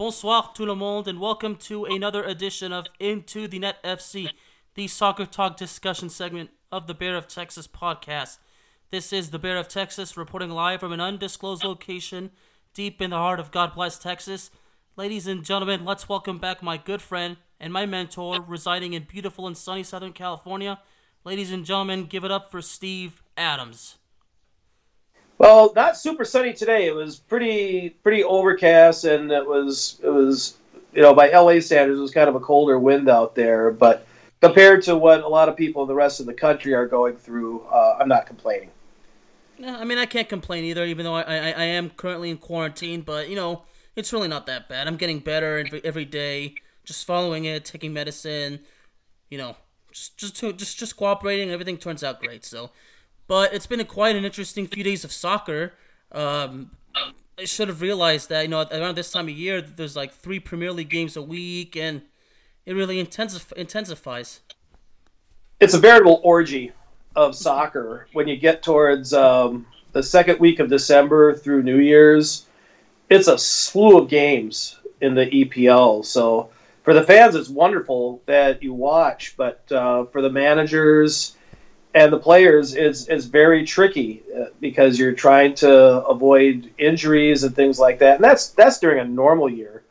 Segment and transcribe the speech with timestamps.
[0.00, 4.30] Bonsoir tout le monde, and welcome to another edition of Into the Net FC,
[4.74, 8.38] the soccer talk discussion segment of the Bear of Texas podcast.
[8.90, 12.30] This is the Bear of Texas reporting live from an undisclosed location
[12.72, 14.50] deep in the heart of God bless Texas.
[14.96, 19.46] Ladies and gentlemen, let's welcome back my good friend and my mentor residing in beautiful
[19.46, 20.80] and sunny Southern California.
[21.24, 23.98] Ladies and gentlemen, give it up for Steve Adams.
[25.40, 26.86] Well, not super sunny today.
[26.86, 30.58] It was pretty pretty overcast, and it was it was
[30.92, 33.70] you know by LA standards, it was kind of a colder wind out there.
[33.70, 34.06] But
[34.42, 37.16] compared to what a lot of people in the rest of the country are going
[37.16, 38.68] through, uh, I'm not complaining.
[39.56, 42.36] Yeah, I mean, I can't complain either, even though I, I, I am currently in
[42.36, 43.00] quarantine.
[43.00, 43.62] But you know,
[43.96, 44.88] it's really not that bad.
[44.88, 48.60] I'm getting better every, day, just following it, taking medicine.
[49.30, 49.56] You know,
[49.90, 51.50] just just just just cooperating.
[51.50, 52.44] Everything turns out great.
[52.44, 52.72] So
[53.30, 55.72] but it's been a quite an interesting few days of soccer.
[56.10, 56.72] Um,
[57.38, 60.40] I should have realized that you know around this time of year there's like three
[60.40, 62.02] Premier League games a week, and
[62.66, 64.40] it really intensif- intensifies.
[65.60, 66.72] It's a veritable orgy
[67.14, 72.46] of soccer when you get towards um, the second week of December through New Year's.
[73.10, 76.04] It's a slew of games in the EPL.
[76.04, 76.50] So
[76.82, 81.36] for the fans, it's wonderful that you watch, but uh, for the managers
[81.94, 85.70] and the players is is very tricky uh, because you're trying to
[86.06, 89.82] avoid injuries and things like that, and that's that's during a normal year.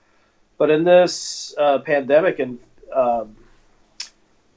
[0.58, 2.60] But in this uh, pandemic and
[2.94, 3.36] um,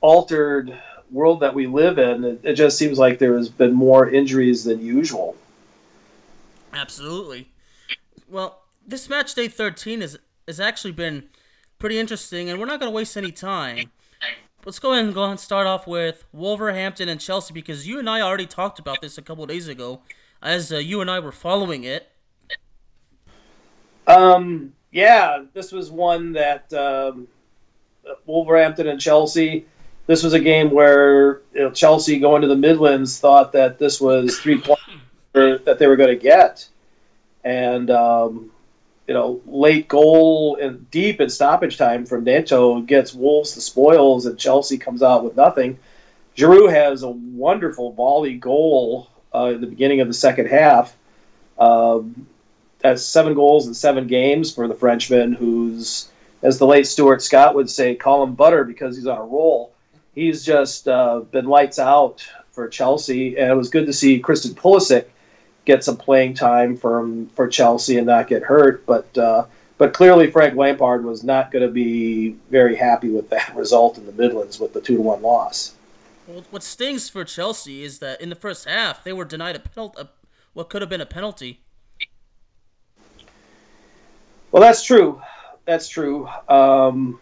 [0.01, 0.77] altered
[1.11, 4.65] world that we live in, it, it just seems like there has been more injuries
[4.65, 5.37] than usual.
[6.73, 7.51] Absolutely.
[8.29, 11.29] Well, this match day 13 is has actually been
[11.79, 13.91] pretty interesting, and we're not going to waste any time
[14.65, 17.99] let's go ahead and go ahead and start off with Wolverhampton and Chelsea because you
[17.99, 20.03] and I already talked about this a couple days ago,
[20.41, 22.11] as uh, you and I were following it.
[24.07, 24.75] Um.
[24.93, 27.27] Yeah, this was one that um,
[28.27, 29.65] Wolverhampton and Chelsea.
[30.07, 34.03] This was a game where you know, Chelsea going to the Midlands thought that this
[34.03, 34.83] was three points
[35.33, 36.69] that they were going to get,
[37.43, 38.52] and um,
[39.07, 44.27] you know, late goal and deep in stoppage time from Neto gets Wolves the spoils,
[44.27, 45.79] and Chelsea comes out with nothing.
[46.37, 50.97] Giroud has a wonderful volley goal uh, in the beginning of the second half.
[51.59, 52.27] Um,
[52.79, 56.09] that's seven goals in seven games for the Frenchman, who's,
[56.43, 59.73] as the late Stuart Scott would say, call him butter because he's on a roll.
[60.15, 64.55] He's just uh, been lights out for Chelsea, and it was good to see Christian
[64.55, 65.07] Pulisic–
[65.65, 68.85] get some playing time from for Chelsea and not get hurt.
[68.87, 69.47] But uh,
[69.79, 74.07] but clearly Frank Lampard was not going to be very happy with that result in
[74.07, 75.75] the Midlands with the two to one loss.
[76.27, 79.61] Well, what stings for Chelsea is that in the first half they were denied a
[79.61, 80.03] penalty,
[80.53, 81.61] what could have been a penalty.
[84.53, 85.21] Well, that's true.
[85.65, 86.29] That's true.
[86.49, 87.19] Um,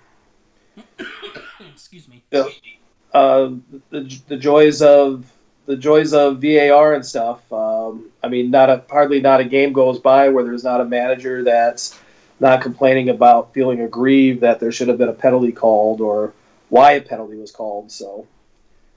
[1.73, 2.23] Excuse me.
[2.31, 2.53] The,
[3.15, 3.53] uh,
[3.91, 5.31] the, the joys of
[5.67, 7.51] the joys of VAR and stuff.
[7.53, 10.85] Um, I mean, not a hardly not a game goes by where there's not a
[10.85, 11.99] manager that's
[12.39, 16.33] not complaining about feeling aggrieved that there should have been a penalty called or
[16.69, 17.93] why a penalty was called.
[17.93, 18.27] So,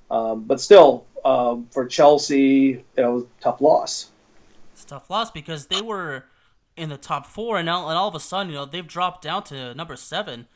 [0.10, 4.10] um, but still, um, for Chelsea, you know, tough loss.
[4.74, 6.26] It's tough loss because they were
[6.76, 9.24] in the top four, and now and all of a sudden, you know, they've dropped
[9.24, 10.48] down to number seven.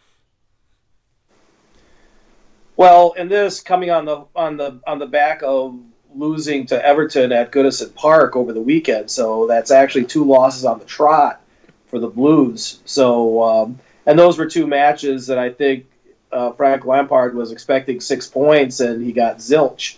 [2.76, 5.80] Well, and this coming on the on the on the back of
[6.16, 9.10] losing to Everton at Goodison Park over the weekend.
[9.12, 11.42] So that's actually two losses on the trot
[11.88, 12.80] for the Blues.
[12.86, 15.86] So, um, and those were two matches that I think
[16.32, 19.98] uh, Frank Lampard was expecting six points, and he got zilch.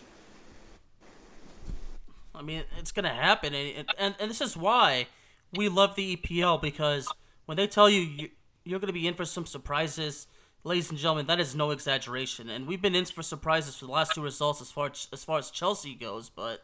[2.34, 5.08] I mean, it's going to happen, and, and and this is why
[5.54, 7.12] we love the EPL because
[7.46, 8.30] when they tell you, you
[8.64, 10.28] you're going to be in for some surprises,
[10.64, 12.50] ladies and gentlemen, that is no exaggeration.
[12.50, 15.40] And we've been in for surprises for the last two results as far as far
[15.40, 16.64] as Chelsea goes, but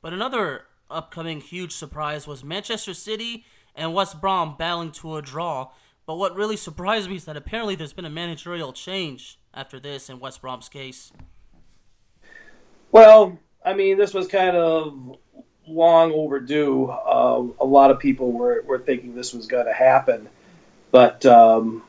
[0.00, 5.70] but another upcoming huge surprise was Manchester City and West Brom battling to a draw.
[6.04, 10.10] But what really surprised me is that apparently there's been a managerial change after this
[10.10, 11.12] in West Brom's case.
[12.90, 15.16] Well, I mean, this was kind of
[15.66, 16.86] long overdue.
[16.86, 20.28] Uh, a lot of people were, were thinking this was going to happen,
[20.90, 21.84] but um,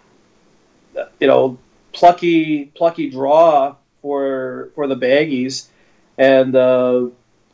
[1.20, 1.58] you know,
[1.92, 5.68] plucky plucky draw for for the Baggies,
[6.18, 7.08] and uh,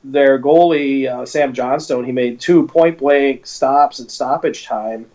[0.04, 5.06] their goalie uh, Sam Johnstone he made two point blank stops at stoppage time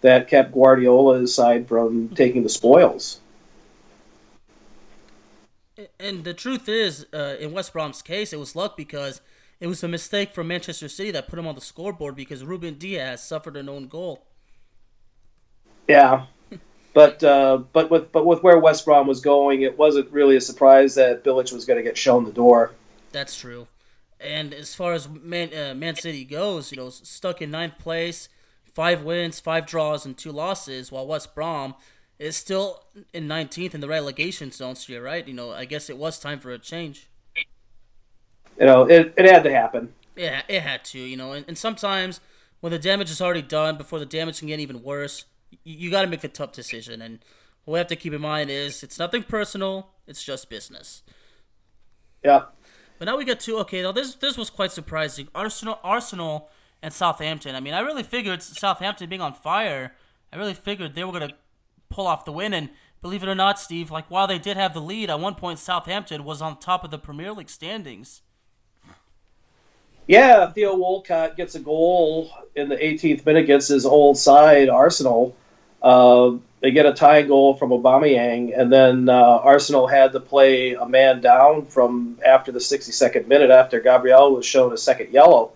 [0.00, 3.20] that kept Guardiola's side from taking the spoils.
[6.00, 9.20] And the truth is, uh, in West Brom's case, it was luck because
[9.60, 12.74] it was a mistake from Manchester City that put him on the scoreboard because Ruben
[12.74, 14.24] Dias suffered an own goal.
[15.88, 16.26] Yeah,
[16.94, 20.40] but uh, but with but with where West Brom was going, it wasn't really a
[20.40, 22.72] surprise that Bilic was going to get shown the door.
[23.12, 23.66] That's true.
[24.20, 28.28] And as far as Man, uh, Man City goes, you know, stuck in ninth place,
[28.74, 31.74] five wins, five draws, and two losses, while West Brom
[32.18, 32.82] is still
[33.12, 34.74] in 19th in the relegation zone.
[34.74, 35.26] So you're right.
[35.26, 37.08] You know, I guess it was time for a change.
[38.58, 39.92] You know, it, it had to happen.
[40.16, 40.98] Yeah, it had to.
[40.98, 42.20] You know, and, and sometimes
[42.60, 45.26] when the damage is already done, before the damage can get even worse,
[45.64, 47.02] you, got to make the tough decision.
[47.02, 47.20] And
[47.64, 49.90] what we have to keep in mind is it's nothing personal.
[50.06, 51.02] It's just business.
[52.24, 52.44] Yeah.
[52.98, 53.82] But now we get to okay.
[53.82, 55.28] Now this this was quite surprising.
[55.34, 56.50] Arsenal Arsenal
[56.82, 57.54] and Southampton.
[57.54, 59.94] I mean, I really figured Southampton being on fire,
[60.32, 61.34] I really figured they were going to
[61.88, 62.54] pull off the win.
[62.54, 62.70] And
[63.02, 65.58] believe it or not, Steve, like while they did have the lead, at one point
[65.58, 68.22] Southampton was on top of the Premier League standings.
[70.08, 75.36] Yeah, Theo Walcott gets a goal in the 18th minute against his old side, Arsenal.
[75.82, 80.72] Uh, they get a tying goal from Aubameyang, and then uh, Arsenal had to play
[80.72, 85.52] a man down from after the 62nd minute after Gabriel was shown a second yellow.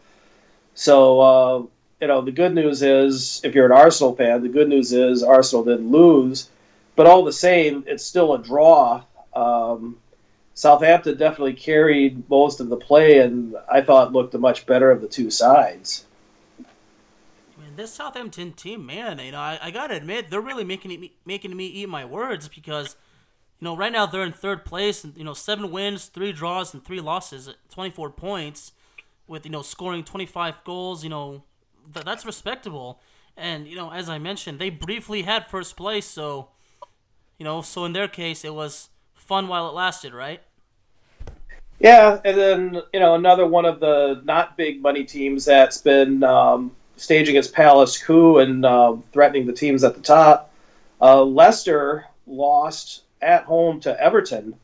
[0.75, 1.63] So, uh,
[2.03, 5.23] you know, the good news is, if you're an Arsenal fan, the good news is
[5.23, 6.51] Arsenal didn't lose.
[6.95, 9.03] But all the same, it's still a draw.
[9.33, 9.97] Um,
[10.55, 15.01] Southampton definitely carried most of the play, and I thought looked the much better of
[15.01, 16.05] the two sides.
[17.59, 21.11] Man, this Southampton team, man, you know, I, I gotta admit, they're really making it,
[21.25, 22.97] making me eat my words because,
[23.61, 26.75] you know, right now they're in third place, and you know, seven wins, three draws,
[26.75, 28.73] and three losses, at 24 points
[29.27, 31.03] with you know scoring 25 goals.
[31.03, 31.43] You know
[31.93, 33.01] th- that's respectable.
[33.37, 36.49] And you know, as I mentioned, they briefly had first place, so
[37.39, 38.91] you know, so in their case, it was
[39.33, 40.43] fun while it lasted, right?
[41.79, 46.23] Yeah, and then you know another one of the not big money teams that's been
[46.23, 50.53] um, staging its palace coup and uh, threatening the teams at the top.
[51.01, 54.55] Uh, Leicester lost at home to Everton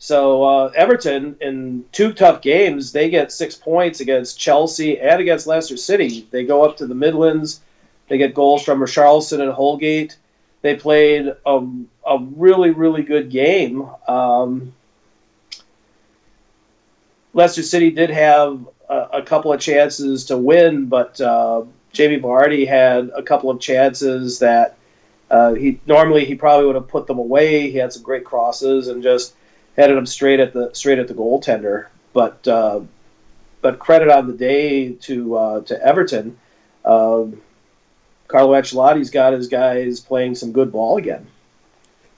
[0.00, 5.46] so uh, Everton in two tough games, they get six points against Chelsea and against
[5.46, 6.26] Leicester City.
[6.30, 7.60] They go up to the Midlands.
[8.08, 10.16] They get goals from Richarlison and Holgate.
[10.62, 11.68] They played a,
[12.06, 13.88] a really really good game.
[14.06, 14.74] Um,
[17.32, 21.62] Leicester City did have a, a, couple of chances to win, but uh,
[21.92, 24.76] Jamie Vardy had a couple of chances that
[25.30, 27.70] uh, he normally he probably would have put them away.
[27.70, 29.34] He had some great crosses and just
[29.76, 31.86] headed them straight at the straight at the goaltender.
[32.12, 32.80] But uh,
[33.60, 36.38] but credit on the day to uh, to Everton.
[36.84, 37.40] Um,
[38.30, 41.26] Carlo Ancelotti's got his guys playing some good ball again.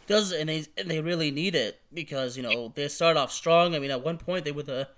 [0.06, 3.74] Does and they and they really need it because you know they start off strong.
[3.74, 4.88] I mean, at one point they were the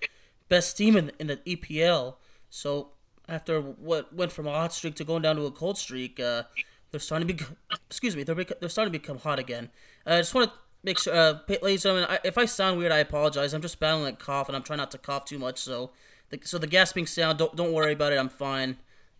[0.48, 2.14] best team in in the EPL.
[2.50, 2.90] So
[3.28, 6.44] after what went from a hot streak to going down to a cold streak, uh,
[6.90, 7.44] they're starting to be
[7.86, 9.70] excuse me they're they're starting to become hot again.
[10.06, 12.92] I just want to make sure, uh, ladies and gentlemen, I, if I sound weird,
[12.92, 13.54] I apologize.
[13.54, 15.58] I'm just battling a cough, and I'm trying not to cough too much.
[15.58, 15.90] So,
[16.30, 18.18] the, so the gasping sound, don't don't worry about it.
[18.18, 18.78] I'm fine.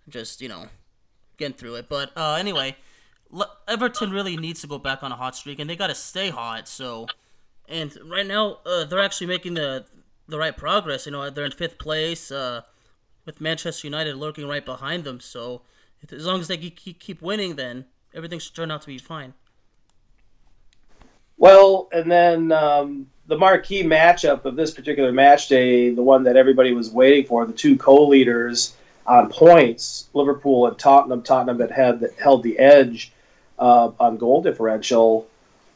[0.09, 0.69] Just you know,
[1.37, 1.89] getting through it.
[1.89, 2.77] But uh, anyway,
[3.69, 6.31] Everton really needs to go back on a hot streak, and they got to stay
[6.31, 6.69] hot.
[6.69, 7.07] So,
[7.69, 9.85] and right now, uh, they're actually making the
[10.29, 11.07] the right progress.
[11.07, 12.63] You know, they're in fifth place, uh,
[13.27, 15.21] with Manchester United lurking right behind them.
[15.21, 15.63] So,
[16.11, 19.35] as long as they keep winning, then everything should turn out to be fine.
[21.37, 26.37] Well, and then um, the marquee matchup of this particular match day, the one that
[26.37, 28.77] everybody was waiting for, the two co-leaders
[29.07, 31.23] on points, Liverpool and Tottenham.
[31.23, 33.13] Tottenham had, had held the edge
[33.59, 35.27] uh, on goal differential.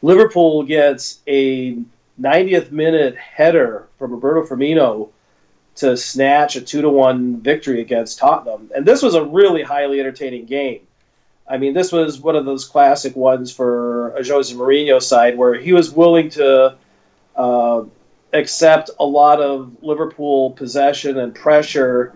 [0.02, 1.78] Liverpool gets a
[2.20, 5.10] 90th minute header from Roberto Firmino
[5.76, 10.00] to snatch a two to one victory against Tottenham, and this was a really highly
[10.00, 10.80] entertaining game.
[11.48, 15.54] I mean, this was one of those classic ones for a Jose Mourinho side where
[15.54, 16.76] he was willing to
[17.36, 17.82] uh,
[18.32, 22.12] accept a lot of Liverpool possession and pressure,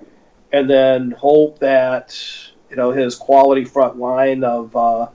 [0.52, 2.18] and then hope that
[2.70, 5.08] you know his quality front line of uh,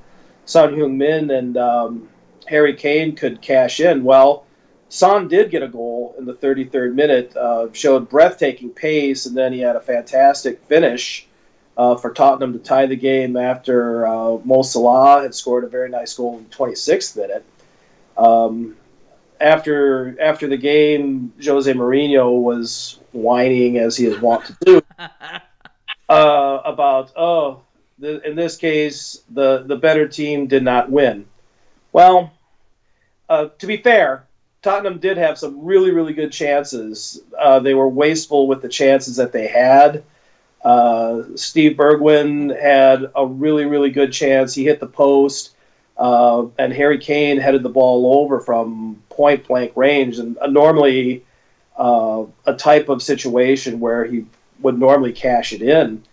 [0.45, 2.09] Son Heung-min and um,
[2.47, 4.03] Harry Kane could cash in.
[4.03, 4.45] Well,
[4.89, 9.51] Son did get a goal in the 33rd minute, uh, showed breathtaking pace, and then
[9.51, 11.27] he had a fantastic finish
[11.77, 15.89] uh, for Tottenham to tie the game after uh, Mo Salah had scored a very
[15.89, 17.45] nice goal in the 26th minute.
[18.17, 18.77] Um,
[19.39, 24.81] after after the game, Jose Mourinho was whining as he is wont to do
[26.09, 27.61] uh, about oh,
[27.99, 31.25] the, in this case the the better team did not win.
[31.91, 32.31] Well,
[33.29, 34.27] uh, to be fair,
[34.61, 37.21] Tottenham did have some really, really good chances.
[37.37, 40.03] Uh, they were wasteful with the chances that they had.
[40.63, 44.53] Uh, Steve Bergwijn had a really, really good chance.
[44.53, 45.55] He hit the post,
[45.97, 50.19] uh, and Harry Kane headed the ball over from point blank range.
[50.19, 51.23] And uh, normally,
[51.77, 54.25] uh, a type of situation where he
[54.61, 56.03] would normally cash it in.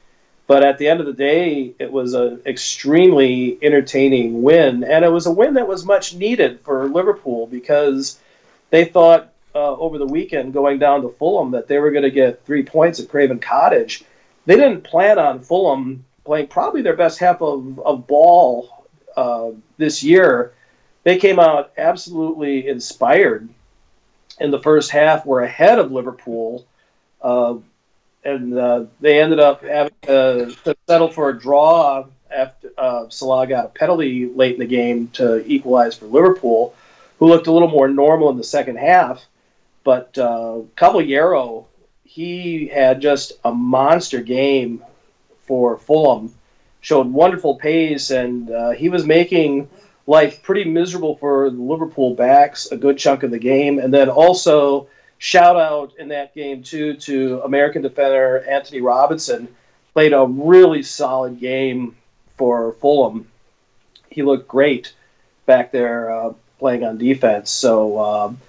[0.47, 5.09] But at the end of the day, it was an extremely entertaining win, and it
[5.09, 8.19] was a win that was much needed for Liverpool because
[8.69, 12.11] they thought uh, over the weekend going down to Fulham that they were going to
[12.11, 14.05] get three points at Craven Cottage.
[14.45, 20.03] They didn't plan on Fulham playing probably their best half of, of ball uh, this
[20.03, 20.53] year.
[21.05, 23.49] They came out absolutely inspired
[24.41, 26.67] in the first half, were ahead of Liverpool,
[27.23, 27.57] uh,
[28.25, 30.57] and uh, they ended up having to
[30.89, 35.45] settle for a draw after uh, Salah got a penalty late in the game to
[35.47, 36.75] equalize for Liverpool
[37.19, 39.25] who looked a little more normal in the second half.
[39.85, 41.67] But uh, Cavaleiro,
[42.05, 44.83] he had just a monster game
[45.43, 46.35] for Fulham,
[46.81, 49.69] showed wonderful pace, and uh, he was making
[50.07, 53.79] life pretty miserable for the Liverpool backs a good chunk of the game.
[53.79, 59.49] And then also, shout out in that game, too, to American defender Antonee Robinson,
[59.93, 61.97] played a really solid game
[62.37, 63.29] for Fulham.
[64.11, 64.93] He looked great
[65.47, 67.51] back there uh, playing on defense.
[67.51, 68.41] So, um,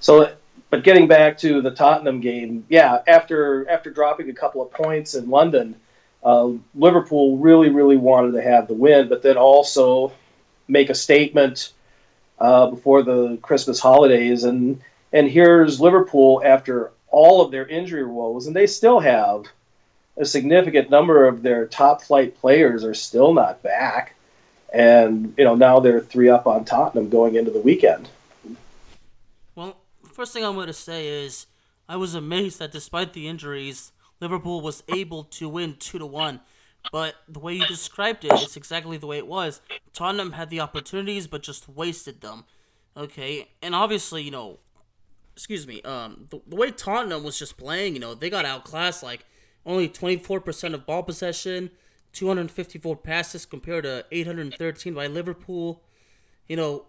[0.00, 0.34] so,
[0.70, 5.14] but getting back to the Tottenham game, yeah, after after dropping a couple of points
[5.14, 5.76] in London,
[6.24, 10.12] uh, Liverpool really, really wanted to have the win, but then also
[10.68, 11.72] make a statement
[12.38, 14.44] uh, before the Christmas holidays.
[14.44, 14.80] And
[15.12, 19.46] and here's Liverpool after all of their injury woes, and they still have
[20.16, 24.14] a significant number of their top flight players are still not back
[24.74, 28.08] and you know now they're three up on Tottenham going into the weekend.
[29.54, 29.76] Well,
[30.12, 31.46] first thing I'm going to say is
[31.88, 36.40] I was amazed that despite the injuries, Liverpool was able to win two to one.
[36.92, 39.60] But the way you described it, it's exactly the way it was.
[39.92, 42.44] Tottenham had the opportunities, but just wasted them.
[42.96, 44.60] Okay, and obviously, you know,
[45.34, 49.02] excuse me, um, the, the way Tottenham was just playing, you know, they got outclassed.
[49.02, 49.24] Like
[49.66, 51.70] only 24% of ball possession,
[52.12, 55.82] 254 passes compared to 813 by Liverpool.
[56.48, 56.84] You know,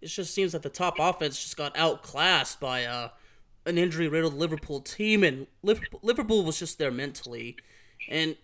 [0.00, 3.08] it just seems that the top offense just got outclassed by uh,
[3.64, 7.56] an injury-riddled Liverpool team, and Liverpool was just there mentally.
[8.08, 8.36] And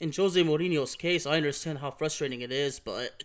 [0.00, 3.24] in Jose Mourinho's case, I understand how frustrating it is, but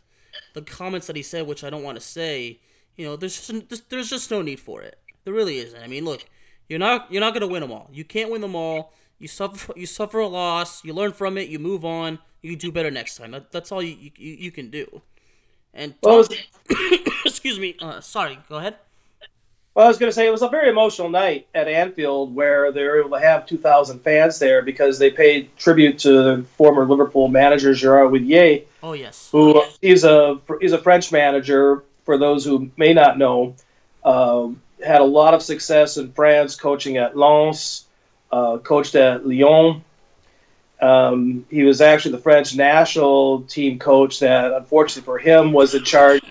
[0.54, 2.60] the comments that he said, which I don't want to say,
[2.96, 5.00] you know, there's just, there's just no need for it.
[5.24, 5.82] There really isn't.
[5.82, 6.26] I mean, look,
[6.70, 7.90] you're not you're not gonna win them all.
[7.92, 8.94] You can't win them all.
[9.18, 10.84] You suffer you suffer a loss.
[10.84, 11.50] You learn from it.
[11.50, 13.32] You move on you do better next time.
[13.32, 15.02] That, that's all you, you, you can do.
[15.74, 16.26] And well,
[17.26, 17.76] excuse me.
[17.82, 18.40] Uh, sorry.
[18.48, 18.76] Go ahead.
[19.76, 22.72] Well, I was going to say it was a very emotional night at Anfield where
[22.72, 26.86] they were able to have 2,000 fans there because they paid tribute to the former
[26.86, 28.64] Liverpool manager Gerard Houllier.
[28.82, 29.30] Oh yes.
[29.34, 31.84] Who is a he's a French manager.
[32.06, 33.56] For those who may not know,
[34.04, 34.50] uh,
[34.86, 37.86] had a lot of success in France, coaching at Lens,
[38.32, 39.84] uh, coached at Lyon,
[40.82, 45.84] um, he was actually the French national team coach that, unfortunately for him, was in
[45.84, 46.22] charge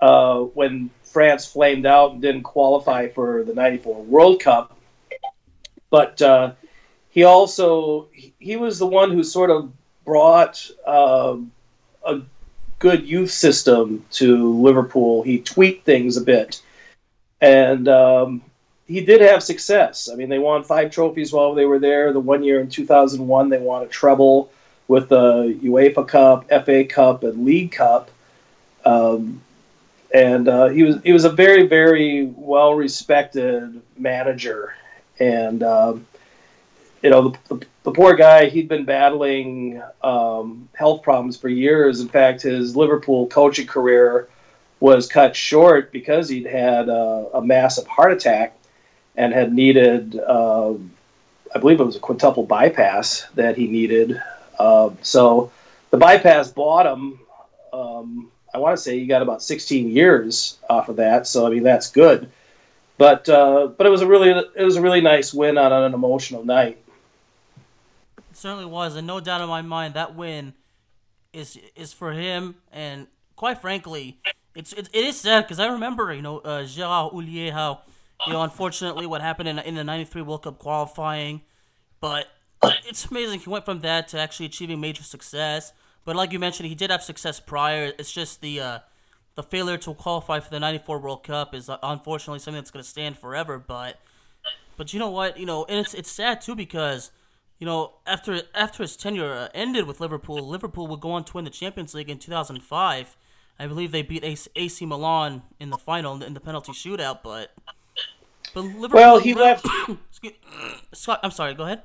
[0.00, 4.76] uh, when France flamed out and didn't qualify for the '94 World Cup.
[5.90, 6.52] But uh,
[7.10, 8.08] he also
[8.38, 9.72] he was the one who sort of
[10.04, 11.36] brought uh,
[12.04, 12.20] a
[12.78, 15.22] good youth system to Liverpool.
[15.22, 16.60] He tweaked things a bit,
[17.40, 18.42] and um,
[18.86, 20.08] he did have success.
[20.12, 22.12] I mean, they won five trophies while they were there.
[22.12, 24.50] The one year in 2001, they won a treble
[24.88, 28.10] with the UEFA Cup, FA Cup, and League Cup.
[28.84, 29.42] Um,
[30.12, 34.74] and uh, he was he was a very very well respected manager,
[35.18, 36.06] and um,
[37.02, 42.00] you know the, the, the poor guy, he'd been battling um, health problems for years.
[42.00, 44.28] In fact, his Liverpool coaching career
[44.80, 48.58] was cut short because he'd had uh, a massive heart attack
[49.14, 50.72] and had needed, uh,
[51.54, 54.20] I believe it was a quintuple bypass that he needed.
[54.58, 55.52] Uh, so
[55.90, 57.20] the bypass bought him.
[57.72, 61.26] Um, I want to say he got about 16 years off of that.
[61.26, 62.30] So I mean that's good.
[62.96, 65.92] But uh, but it was a really it was a really nice win on an
[65.92, 66.78] emotional night.
[68.16, 70.54] It certainly was, and no doubt in my mind that win
[71.34, 72.54] is is for him.
[72.72, 74.18] And quite frankly,
[74.54, 77.82] it's it, it is sad because I remember you know uh, Gerard Houllier how
[78.26, 81.42] you know unfortunately what happened in in the '93 World Cup qualifying,
[82.00, 82.28] but
[82.88, 85.74] it's amazing he went from that to actually achieving major success.
[86.06, 87.92] But like you mentioned, he did have success prior.
[87.98, 88.78] It's just the uh,
[89.34, 92.84] the failure to qualify for the '94 World Cup is uh, unfortunately something that's going
[92.84, 93.58] to stand forever.
[93.58, 93.98] But
[94.76, 95.36] but you know what?
[95.36, 97.10] You know, and it's it's sad too because
[97.58, 101.32] you know, after after his tenure uh, ended with Liverpool, Liverpool would go on to
[101.34, 103.16] win the Champions League in 2005.
[103.58, 107.52] I believe they beat AC, AC Milan in the final in the penalty shootout, but
[108.54, 109.00] but Liverpool.
[109.00, 109.66] Well, he left.
[110.94, 111.54] Scott, I'm sorry.
[111.54, 111.82] Go ahead.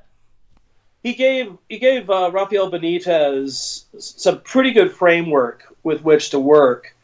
[1.03, 6.95] He gave he gave uh, Rafael Benitez some pretty good framework with which to work.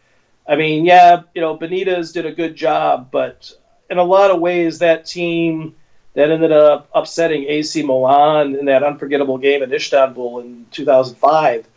[0.48, 3.52] I mean, yeah, you know, Benitez did a good job, but
[3.90, 5.76] in a lot of ways, that team
[6.14, 11.68] that ended up upsetting AC Milan in that unforgettable game in Istanbul in 2005.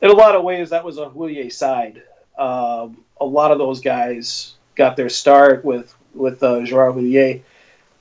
[0.00, 2.02] In a lot of ways, that was a Houllier side.
[2.36, 7.42] Um, a lot of those guys got their start with with uh, Gerard Houllier.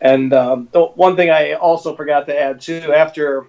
[0.01, 3.45] And um, one thing I also forgot to add too, after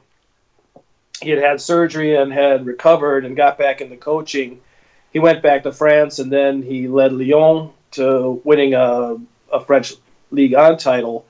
[1.23, 4.61] he had had surgery and had recovered and got back into coaching,
[5.13, 9.17] he went back to France and then he led Lyon to winning a,
[9.51, 9.95] a French
[10.31, 11.25] Ligue 1 title.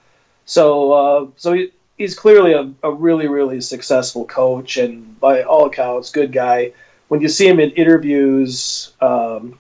[0.45, 5.67] So, uh, so he, he's clearly a, a really, really successful coach, and by all
[5.67, 6.73] accounts, good guy.
[7.09, 9.59] When you see him in interviews, um,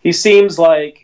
[0.00, 1.03] he seems like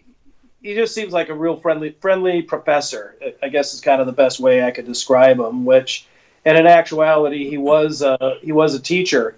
[0.63, 3.17] he just seems like a real friendly, friendly professor.
[3.43, 5.65] I guess is kind of the best way I could describe him.
[5.65, 6.07] Which,
[6.45, 9.37] and in actuality, he was a, he was a teacher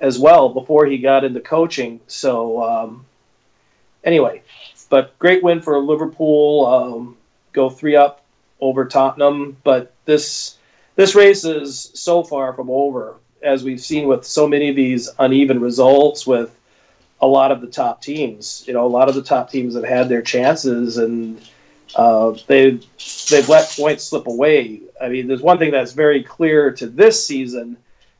[0.00, 2.00] as well before he got into coaching.
[2.06, 3.06] So, um,
[4.02, 4.42] anyway,
[4.88, 6.66] but great win for Liverpool.
[6.66, 7.16] Um,
[7.52, 8.24] go three up
[8.60, 10.56] over Tottenham, but this
[10.94, 15.08] this race is so far from over, as we've seen with so many of these
[15.18, 16.54] uneven results with
[17.22, 18.64] a lot of the top teams.
[18.66, 21.40] You know, a lot of the top teams have had their chances and
[21.94, 22.84] uh, they've
[23.30, 24.80] they've let points slip away.
[25.00, 27.76] I mean, there's one thing that's very clear to this season.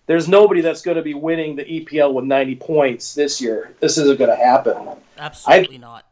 [0.07, 3.73] There's nobody that's going to be winning the EPL with 90 points this year.
[3.81, 4.77] This isn't going to happen.
[5.17, 6.07] Absolutely I, not.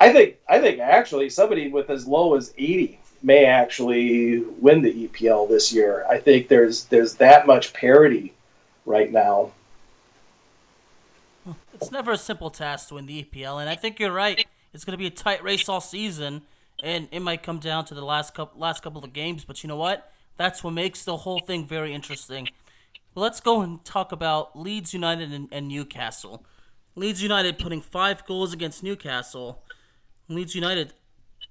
[0.00, 5.08] I think I think actually somebody with as low as 80 may actually win the
[5.08, 6.04] EPL this year.
[6.08, 8.34] I think there's there's that much parity
[8.86, 9.52] right now.
[11.74, 14.46] It's never a simple task to win the EPL, and I think you're right.
[14.72, 16.42] It's going to be a tight race all season,
[16.82, 19.44] and it might come down to the last couple last couple of games.
[19.44, 20.10] But you know what?
[20.36, 22.48] That's what makes the whole thing very interesting.
[23.14, 26.44] Let's go and talk about Leeds United and, and Newcastle.
[26.96, 29.62] Leeds United putting five goals against Newcastle.
[30.28, 30.94] Leeds United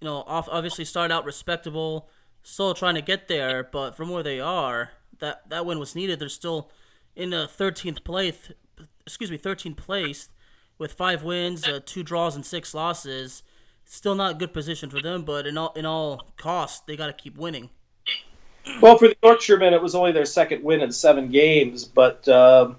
[0.03, 2.09] you know, off, obviously started out respectable,
[2.43, 6.19] still trying to get there, but from where they are, that that win was needed.
[6.19, 6.69] They're still
[7.15, 8.51] in the 13th place,
[9.05, 10.29] excuse me, 13th place
[10.77, 13.43] with five wins, uh, two draws, and six losses.
[13.85, 17.07] Still not a good position for them, but in all in all costs, they got
[17.07, 17.69] to keep winning.
[18.81, 22.73] Well, for the Yorkshiremen, it was only their second win in seven games, but uh,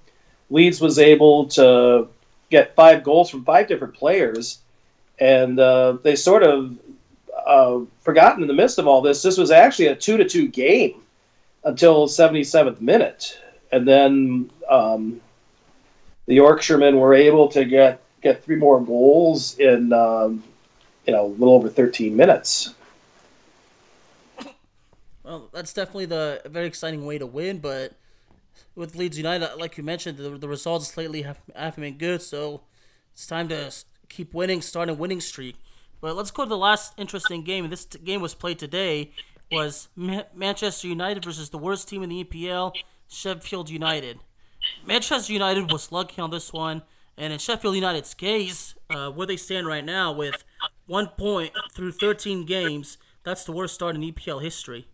[0.48, 2.08] Leeds was able to
[2.50, 4.60] get five goals from five different players,
[5.18, 6.78] and uh, they sort of
[7.46, 10.48] uh, forgotten in the midst of all this, this was actually a two to two
[10.48, 11.02] game
[11.64, 13.38] until 77th minute,
[13.72, 15.20] and then um,
[16.26, 20.42] the Yorkshiremen were able to get get three more goals in um,
[21.06, 22.74] you know a little over 13 minutes.
[25.22, 27.94] Well, that's definitely the very exciting way to win, but
[28.74, 32.60] with Leeds United, like you mentioned, the, the results lately have, haven't been good, so
[33.12, 33.72] it's time to
[34.10, 35.56] keep winning, start a winning streak.
[36.02, 37.70] But let's go to the last interesting game.
[37.70, 39.12] This t- game was played today.
[39.50, 42.74] Was Ma- Manchester United versus the worst team in the EPL,
[43.08, 44.18] Sheffield United.
[44.86, 46.82] Manchester United was lucky on this one,
[47.16, 50.44] and in Sheffield United's case, uh, where they stand right now with
[50.86, 54.86] one point through 13 games, that's the worst start in EPL history.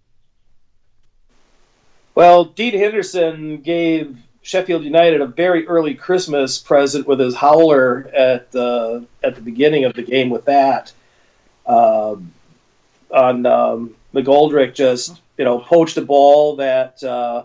[2.15, 8.51] Well, Dean Henderson gave Sheffield United a very early Christmas present with his howler at
[8.53, 10.93] the at the beginning of the game with that
[11.67, 12.17] uh,
[13.11, 17.45] on um, McGoldrick just you know poached a ball that uh,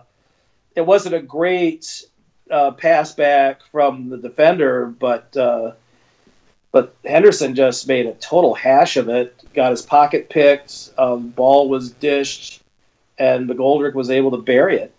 [0.74, 2.04] it wasn't a great
[2.50, 5.72] uh, pass back from the defender, but uh,
[6.72, 9.42] but Henderson just made a total hash of it.
[9.54, 12.62] Got his pocket picked, um, ball was dished,
[13.18, 14.94] and McGoldrick was able to bury it.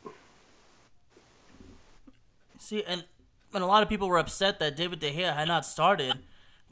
[2.58, 3.06] See, and
[3.54, 6.20] and a lot of people were upset that David De Gea had not started,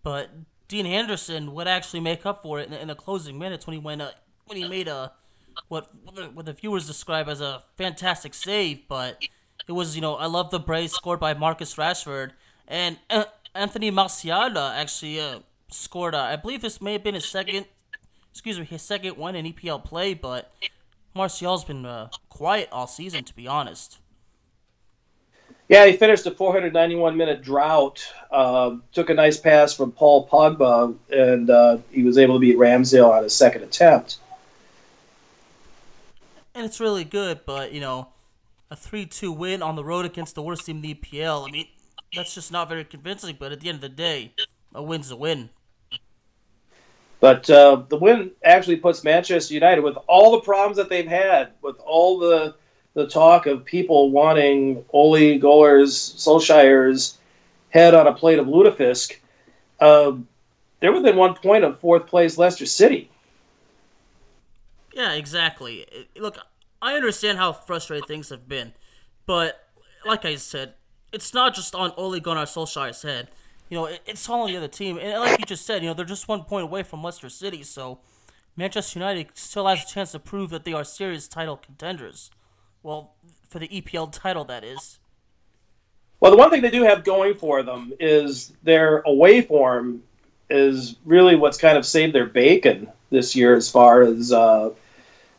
[0.04, 0.32] but
[0.68, 3.80] Dean Henderson would actually make up for it in, in the closing minutes when he
[3.80, 4.12] went uh,
[4.46, 5.14] when he made a
[5.68, 5.90] what
[6.34, 9.24] what the viewers describe as a fantastic save, but
[9.68, 12.32] it was you know I love the brace scored by Marcus Rashford
[12.68, 16.16] and uh, Anthony Martial actually uh, scored.
[16.16, 17.66] Uh, I believe this may have been his second,
[18.32, 20.52] excuse me, his second one in EPL play, but
[21.14, 24.00] Martial's been uh, quiet all season to be honest.
[25.68, 28.06] Yeah, he finished a 491 minute drought.
[28.30, 32.58] Uh, took a nice pass from Paul Pogba, and uh, he was able to beat
[32.58, 34.18] Ramsdale on his second attempt.
[36.54, 38.10] And it's really good, but you know,
[38.70, 41.48] a 3-2 win on the road against the worst team in the EPL.
[41.48, 41.68] I mean,
[42.16, 43.38] that's just not very convincing.
[43.40, 44.34] But at the end of the day,
[44.74, 45.50] a win's a win.
[47.20, 51.52] But uh, the win actually puts Manchester United with all the problems that they've had,
[51.62, 52.56] with all the
[52.94, 57.18] the talk of people wanting Ole Gunnar's Solskjaer's
[57.70, 59.18] head on a plate of lutefisk.
[59.82, 60.14] Uh,
[60.80, 63.10] they're within one point of fourth place Leicester City.
[64.94, 65.86] Yeah, exactly.
[66.16, 66.38] Look,
[66.86, 68.72] I understand how frustrated things have been,
[69.26, 69.60] but
[70.06, 70.76] like I said,
[71.12, 73.30] it's not just on Ole Gunnar Solskjaer's head.
[73.70, 75.00] You know, it's all on the other team.
[75.00, 77.64] And like you just said, you know, they're just one point away from Leicester City,
[77.64, 78.02] so
[78.56, 82.30] Manchester United still has a chance to prove that they are serious title contenders.
[82.84, 83.16] Well,
[83.50, 85.00] for the EPL title, that is.
[86.20, 90.04] Well, the one thing they do have going for them is their away form
[90.52, 94.70] is really what's kind of saved their bacon this year, as far as uh,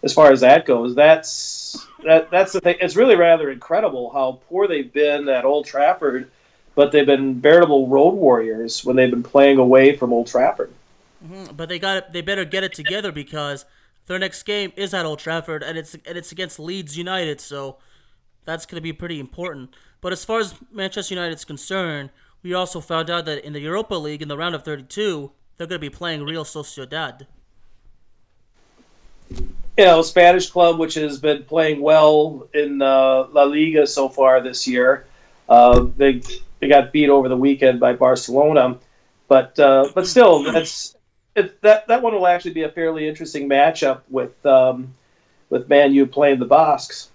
[0.03, 0.95] as far as that goes.
[0.95, 2.77] That's that that's the thing.
[2.81, 6.31] It's really rather incredible how poor they've been at Old Trafford,
[6.75, 10.73] but they've been veritable road warriors when they've been playing away from Old Trafford.
[11.25, 11.55] Mm-hmm.
[11.57, 13.65] But they got they better get it together because
[14.07, 17.79] their next game is at Old Trafford, and it's and it's against Leeds United, so
[18.45, 19.75] that's going to be pretty important.
[20.01, 22.11] But as far as Manchester United's concerned,
[22.43, 25.67] we also found out that in the Europa League, in the round of 32, they're
[25.67, 27.27] going to be playing Real Sociedad.
[29.77, 34.41] You know, Spanish club which has been playing well in uh, La Liga so far
[34.41, 35.07] this year.
[35.49, 36.23] Uh, they
[36.61, 38.79] they got beat over the weekend by Barcelona,
[39.29, 40.97] but uh, but still, that's
[41.35, 44.95] it, that that one will actually be a fairly interesting matchup with um,
[45.51, 47.11] with Man U playing the Basques.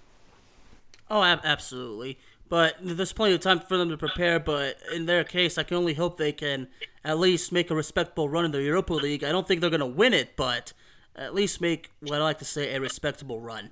[1.10, 2.18] Oh, absolutely.
[2.48, 4.38] But there's plenty of time for them to prepare.
[4.38, 6.68] But in their case, I can only hope they can
[7.04, 9.24] at least make a respectable run in the Europa League.
[9.24, 10.72] I don't think they're going to win it, but
[11.16, 13.70] at least make what I like to say a respectable run.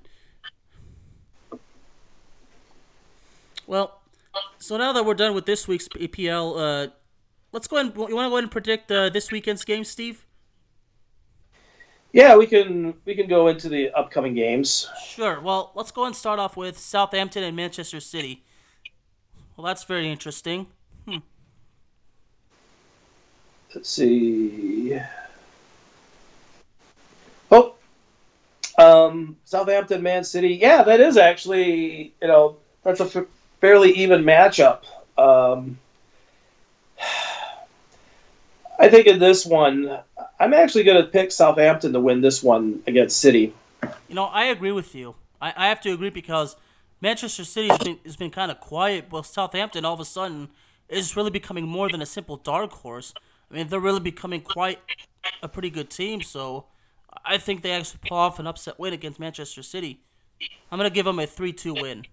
[3.67, 4.01] Well,
[4.59, 6.91] so now that we're done with this week's EPL, uh,
[7.53, 7.87] let's go ahead.
[7.87, 10.27] And, you want to go ahead and predict uh, this weekend's game, Steve?
[12.13, 14.89] Yeah, we can we can go into the upcoming games.
[15.07, 15.41] Sure.
[15.41, 18.43] Well, let's go and start off with Southampton and Manchester City.
[19.57, 20.67] Well, that's very interesting.
[21.07, 21.19] Hmm.
[23.75, 24.99] Let's see.
[27.51, 27.75] Oh,
[28.79, 30.55] um, Southampton, Man City.
[30.55, 33.27] Yeah, that is actually you know that's a f-
[33.61, 34.83] fairly even matchup.
[35.19, 35.79] Um,
[38.79, 40.01] I think in this one,
[40.39, 43.53] I'm actually going to pick Southampton to win this one against City.
[44.09, 45.17] You know, I agree with you.
[45.41, 46.57] I, I have to agree because
[47.03, 50.49] Manchester City has been, has been kind of quiet, but Southampton all of a sudden
[50.89, 53.13] is really becoming more than a simple dark horse.
[53.51, 54.79] I mean, they're really becoming quite
[55.43, 56.65] a pretty good team, so
[57.25, 60.01] I think they actually pull off an upset win against Manchester City.
[60.71, 62.05] I'm going to give them a 3 2 win.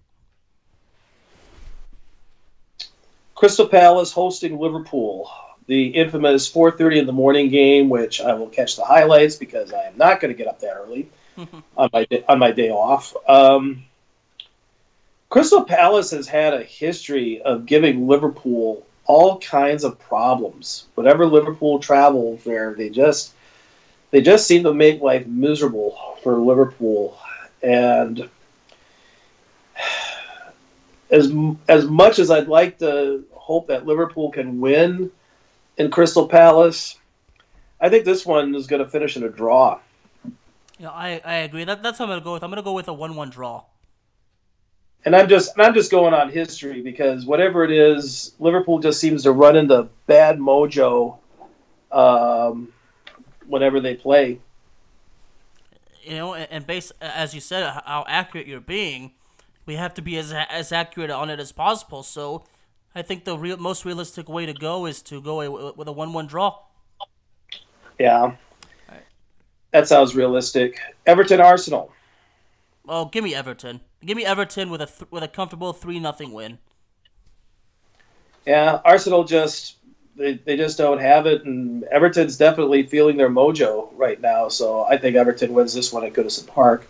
[3.34, 5.30] Crystal Palace hosting Liverpool
[5.68, 9.84] the infamous 4:30 in the morning game, which I will catch the highlights because I
[9.84, 11.08] am not going to get up that early
[11.76, 13.14] on my day, on my day off.
[13.28, 13.84] Um,
[15.28, 20.86] Crystal Palace has had a history of giving Liverpool all kinds of problems.
[20.94, 23.34] Whenever Liverpool travels there, they just
[24.10, 27.18] they just seem to make life miserable for Liverpool.
[27.62, 28.28] And
[31.10, 31.32] as
[31.68, 35.10] as much as I'd like to hope that Liverpool can win,
[35.78, 36.96] in Crystal Palace.
[37.80, 39.78] I think this one is going to finish in a draw.
[40.78, 41.64] Yeah, I, I agree.
[41.64, 42.42] That, that's what I'm going to go with.
[42.42, 43.64] I'm going to go with a one-one draw.
[45.04, 49.22] And I'm just I'm just going on history because whatever it is, Liverpool just seems
[49.22, 51.18] to run into bad mojo
[51.92, 52.72] um,
[53.48, 54.40] whenever they play.
[56.02, 59.12] You know, and, based as you said, how accurate you're being
[59.68, 62.02] we have to be as as accurate on it as possible.
[62.02, 62.44] So
[62.94, 66.26] I think the real most realistic way to go is to go with a one-one
[66.26, 66.58] draw.
[67.98, 68.36] Yeah,
[69.70, 70.80] that sounds realistic.
[71.06, 71.92] Everton Arsenal.
[72.88, 73.82] Oh, give me Everton.
[74.02, 76.58] Give me Everton with a th- with a comfortable three nothing win.
[78.46, 79.76] Yeah, Arsenal just
[80.18, 84.48] they, they just don't have it, and Everton's definitely feeling their mojo right now.
[84.48, 86.86] So I think Everton wins this one at Goodison Park.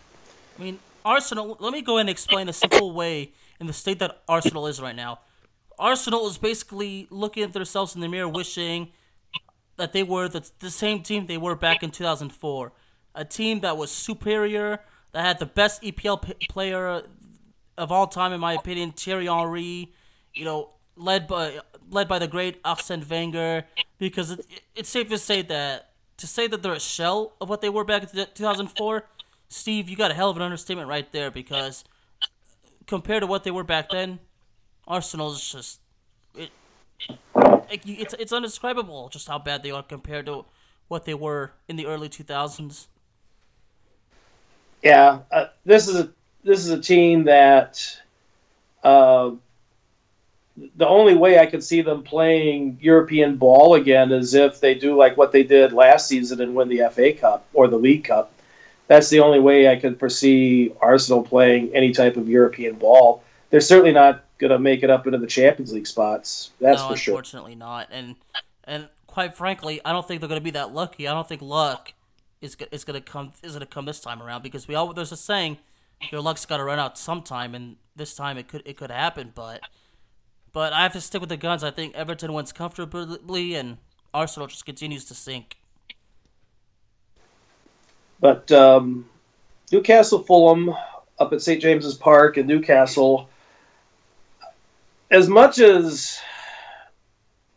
[0.59, 1.57] I mean, Arsenal.
[1.61, 4.97] Let me go and explain a simple way in the state that Arsenal is right
[4.97, 5.21] now.
[5.79, 8.91] Arsenal is basically looking at themselves in the mirror, wishing
[9.77, 12.73] that they were the, the same team they were back in 2004.
[13.15, 14.81] A team that was superior,
[15.13, 17.03] that had the best EPL p- player
[17.77, 19.93] of all time, in my opinion, Thierry Henry.
[20.35, 23.65] You know, led by led by the great Arsene Wenger.
[23.99, 27.61] Because it, it's safe to say that to say that they're a shell of what
[27.61, 29.05] they were back in 2004,
[29.49, 31.31] Steve, you got a hell of an understatement right there.
[31.31, 31.85] Because
[32.87, 34.19] compared to what they were back then,
[34.87, 35.81] Arsenal is just
[36.35, 36.51] it,
[37.71, 40.45] it, it's it's undescribable just how bad they are compared to
[40.89, 42.87] what they were in the early 2000s.
[44.83, 46.11] Yeah, uh, this is a
[46.45, 48.01] this is a team that
[48.83, 49.33] uh,
[50.77, 54.97] the only way I could see them playing European ball again is if they do
[54.97, 58.33] like what they did last season and win the FA Cup or the League Cup.
[58.87, 63.23] That's the only way I could foresee Arsenal playing any type of European ball.
[63.51, 66.51] They're certainly not going to make it up into the Champions League spots.
[66.61, 67.13] That's no, for sure.
[67.13, 67.89] Unfortunately, not.
[67.91, 68.17] And
[68.65, 71.07] and quite frankly, I don't think they're going to be that lucky.
[71.07, 71.93] I don't think luck
[72.41, 74.93] is is going to come is going to come this time around because we all
[74.93, 75.59] there's a saying,
[76.11, 79.33] your luck's got to run out sometime, and this time it could it could happen.
[79.35, 79.61] But
[80.53, 81.63] but I have to stick with the guns.
[81.65, 83.79] I think Everton wins comfortably, and
[84.13, 85.57] Arsenal just continues to sink.
[88.21, 89.07] But um,
[89.71, 90.75] Newcastle Fulham
[91.19, 93.29] up at St James's Park in Newcastle
[95.11, 96.19] as much as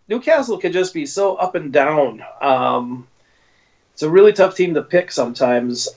[0.08, 3.08] Newcastle could just be so up and down, um,
[3.94, 5.90] it's a really tough team to pick sometimes.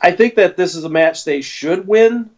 [0.00, 2.30] I think that this is a match they should win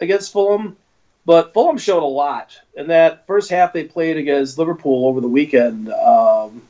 [0.00, 0.76] against Fulham,
[1.24, 2.58] but Fulham showed a lot.
[2.74, 6.62] In that first half they played against Liverpool over the weekend, um,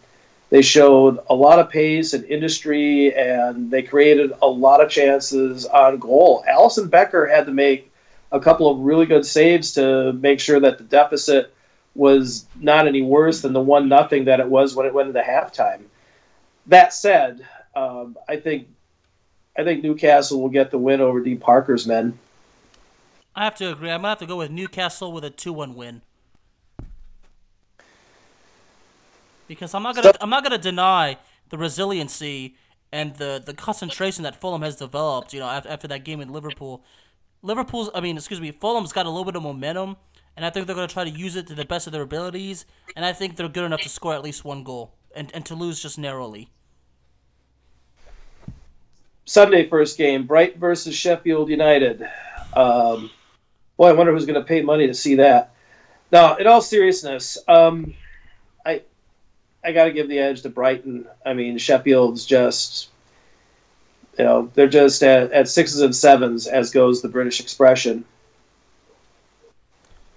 [0.50, 5.64] they showed a lot of pace and industry, and they created a lot of chances
[5.64, 6.44] on goal.
[6.48, 7.92] Alisson Becker had to make
[8.32, 11.54] a couple of really good saves to make sure that the deficit
[11.94, 15.20] was not any worse than the one nothing that it was when it went into
[15.20, 15.82] halftime.
[16.66, 18.68] That said, um, I think
[19.56, 22.18] I think Newcastle will get the win over Dean Parker's men.
[23.34, 23.90] I have to agree.
[23.90, 26.02] I'm gonna have to go with Newcastle with a two-one win
[29.50, 32.56] because I'm not gonna I'm not gonna deny the resiliency
[32.92, 35.32] and the the concentration that Fulham has developed.
[35.32, 36.84] You know, after, after that game in Liverpool,
[37.42, 39.96] Liverpool's, I mean, excuse me, Fulham's got a little bit of momentum,
[40.36, 42.64] and I think they're to try to use it to the best of their abilities,
[42.94, 45.54] and I think they're good enough to score at least one goal and, and to
[45.54, 46.48] lose just narrowly.
[49.24, 52.06] Sunday first game, Bright versus Sheffield United.
[52.54, 53.10] Um,
[53.80, 55.54] boy, I wonder who's going to pay money to see that.
[56.12, 57.94] Now, in all seriousness, um,
[58.66, 58.82] I
[59.64, 61.06] I got to give the edge to Brighton.
[61.24, 62.90] I mean, Sheffield's just
[64.18, 68.04] you know, they're just at, at sixes and sevens, as goes the British expression.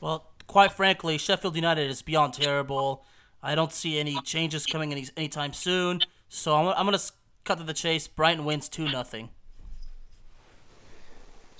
[0.02, 3.06] Well, quite frankly, Sheffield United is beyond terrible.
[3.42, 6.02] I don't see any changes coming any anytime soon.
[6.28, 7.12] So I'm, I'm going to
[7.46, 8.10] cut to the chase.
[8.10, 9.30] Brighton wins 2 nothing.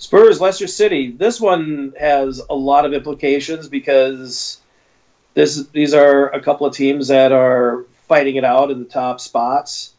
[0.04, 1.12] Spurs, Leicester City.
[1.12, 4.60] This one has a lot of implications because
[5.32, 9.18] this these are a couple of teams that are fighting it out in the top
[9.18, 9.94] spots.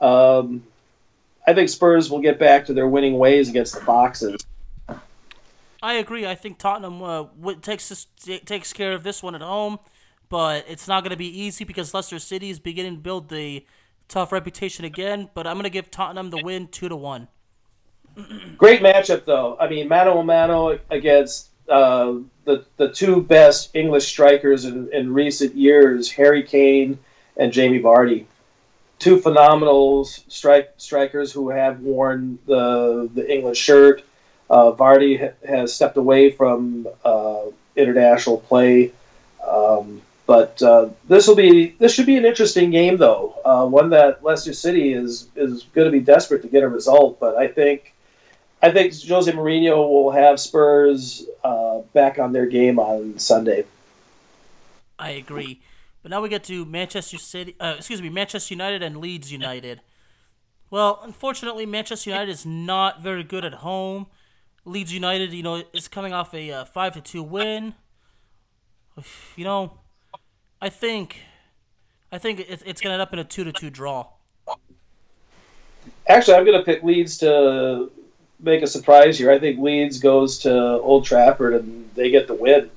[0.00, 0.64] Um,
[1.46, 4.44] I think Spurs will get back to their winning ways against the Foxes.
[5.80, 6.26] I agree.
[6.26, 8.08] I think Tottenham uh, takes this,
[8.44, 9.78] takes care of this one at home,
[10.30, 13.64] but it's not going to be easy because Leicester City is beginning to build the
[14.08, 15.30] tough reputation again.
[15.32, 17.28] But I'm going to give Tottenham the win two to one.
[18.56, 19.56] Great matchup, though.
[19.58, 25.12] I mean, mano a mano against uh, the the two best English strikers in, in
[25.12, 26.98] recent years, Harry Kane
[27.36, 28.26] and Jamie Vardy
[28.98, 34.02] two phenomenal strike strikers who have worn the the English shirt.
[34.48, 37.42] Uh, Vardy ha- has stepped away from uh,
[37.76, 38.92] international play,
[39.46, 43.34] um, but uh, this will be this should be an interesting game though.
[43.44, 47.18] Uh, one that Leicester City is is going to be desperate to get a result,
[47.18, 47.93] but I think
[48.64, 53.66] I think Jose Mourinho will have Spurs uh, back on their game on Sunday.
[54.98, 55.60] I agree.
[56.02, 57.56] But now we get to Manchester City.
[57.60, 59.82] Uh, excuse me, Manchester United and Leeds United.
[60.70, 64.06] Well, unfortunately, Manchester United is not very good at home.
[64.64, 67.74] Leeds United, you know, is coming off a uh, five to two win.
[69.36, 69.80] You know,
[70.62, 71.18] I think,
[72.10, 74.06] I think it's, it's going to end up in a two to two draw.
[76.06, 77.90] Actually, I'm going to pick Leeds to
[78.44, 79.30] make a surprise here.
[79.30, 82.70] I think Leeds goes to Old Trafford and they get the win.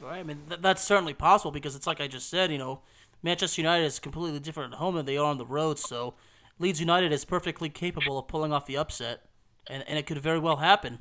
[0.00, 0.20] Right.
[0.20, 2.50] I mean, th- that's certainly possible because it's like I just said.
[2.50, 2.80] You know,
[3.22, 5.78] Manchester United is completely different at home than they are on the road.
[5.78, 6.14] So,
[6.58, 9.24] Leeds United is perfectly capable of pulling off the upset,
[9.66, 10.98] and and it could very well happen.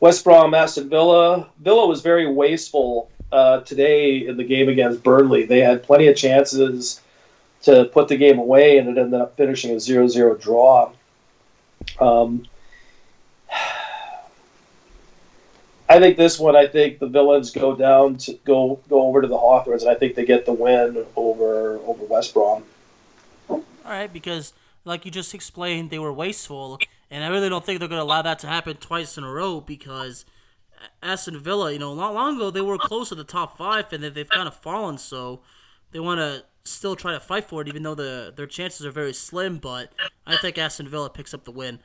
[0.00, 1.48] West Brom, Aston Villa.
[1.60, 5.46] Villa was very wasteful uh, today in the game against Burnley.
[5.46, 7.00] They had plenty of chances
[7.62, 10.90] to put the game away, and it ended up finishing a 0-0 draw.
[12.00, 12.46] Um,
[15.88, 16.56] I think this one.
[16.56, 19.94] I think the villains go down to go go over to the Hawthorns, and I
[19.94, 22.64] think they get the win over over West Brom.
[23.48, 26.78] All right, because like you just explained, they were wasteful,
[27.10, 29.30] and I really don't think they're going to allow that to happen twice in a
[29.30, 30.24] row because
[31.02, 34.02] Aston Villa, you know, not long ago they were close to the top five, and
[34.02, 34.96] they've kind of fallen.
[34.96, 35.40] So
[35.90, 38.90] they want to still try to fight for it, even though the their chances are
[38.90, 39.58] very slim.
[39.58, 39.92] But
[40.26, 41.80] I think Aston Villa picks up the win.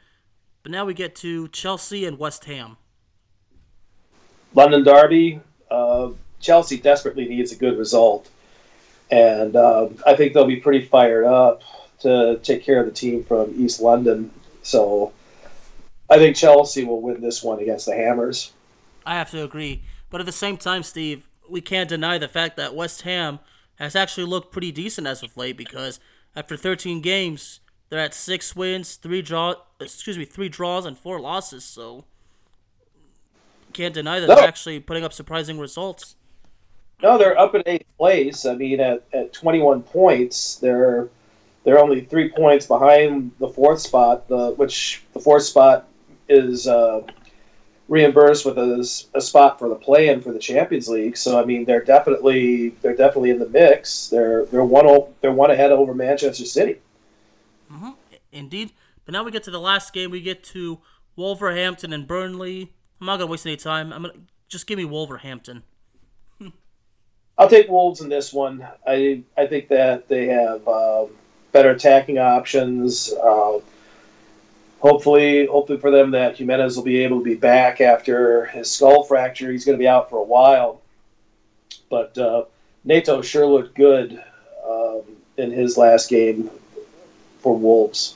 [0.64, 2.78] But now we get to Chelsea and West Ham.
[4.54, 5.40] London Derby.
[5.70, 8.30] Uh, Chelsea desperately needs a good result,
[9.12, 11.62] and uh, I think they'll be pretty fired up
[12.00, 14.32] to take care of the team from East London.
[14.62, 15.14] So
[16.10, 18.54] I think Chelsea will win this one against the Hammers.
[19.06, 22.58] I have to agree, but at the same time, Steve, we can't deny the fact
[22.58, 23.40] that West Ham
[23.78, 26.00] has actually looked pretty decent as of late because
[26.36, 27.60] after 13 games,
[27.90, 31.64] they're at six wins, three draw, excuse me, three draws and four losses.
[31.64, 32.06] So
[33.74, 34.36] can't deny that no.
[34.36, 36.16] they're actually putting up surprising results.
[37.02, 38.46] No, they're up in eighth place.
[38.46, 41.10] I mean, at, at 21 points, they're
[41.64, 44.28] they're only three points behind the fourth spot.
[44.28, 45.88] The which the fourth spot
[46.28, 47.02] is uh,
[47.88, 51.18] reimbursed with a, a spot for the play-in for the Champions League.
[51.18, 54.08] So I mean, they're definitely they're definitely in the mix.
[54.08, 56.80] They're they're one they're one ahead over Manchester City.
[57.72, 57.92] Mm-hmm.
[58.32, 58.72] Indeed.
[59.06, 60.12] But now we get to the last game.
[60.12, 60.80] We get to
[61.16, 62.74] Wolverhampton and Burnley.
[63.00, 63.94] I'm not gonna waste any time.
[63.94, 64.14] I'm gonna
[64.50, 65.64] just give me Wolverhampton.
[67.38, 68.68] I'll take Wolves in this one.
[68.86, 71.06] I I think that they have uh,
[71.54, 73.14] better attacking options.
[73.14, 73.60] Uh,
[74.80, 79.04] hopefully, hopefully for them that Jimenez will be able to be back after his skull
[79.04, 79.52] fracture.
[79.52, 80.82] He's going to be out for a while,
[81.90, 82.46] but uh,
[82.84, 84.22] Neto sure looked good
[84.68, 85.02] um,
[85.38, 86.50] in his last game
[87.40, 88.16] for Wolves.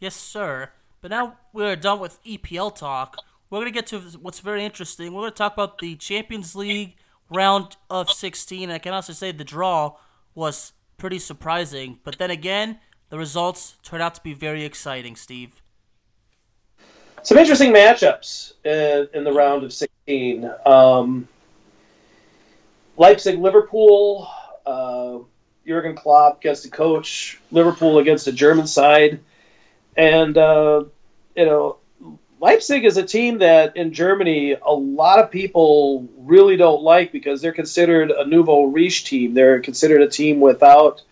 [0.00, 0.70] Yes, sir.
[1.00, 3.18] But now we're done with EPL talk
[3.50, 5.12] we're going to get to what's very interesting.
[5.12, 6.96] We're going to talk about the Champions League
[7.30, 8.70] round of 16.
[8.70, 9.96] I can also say the draw
[10.34, 11.98] was pretty surprising.
[12.04, 12.78] But then again,
[13.10, 15.62] the results turned out to be very exciting, Steve.
[17.22, 20.50] Some interesting matchups in, in the round of 16.
[20.64, 21.28] Um,
[22.96, 24.28] Leipzig Liverpool,
[24.66, 25.18] uh,
[25.66, 29.20] Jurgen Klopp against the coach, Liverpool against the German side.
[29.96, 30.84] And, uh,
[31.36, 31.76] you know,
[32.40, 37.42] Leipzig is a team that in Germany a lot of people really don't like because
[37.42, 39.34] they're considered a nouveau riche team.
[39.34, 41.02] They're considered a team without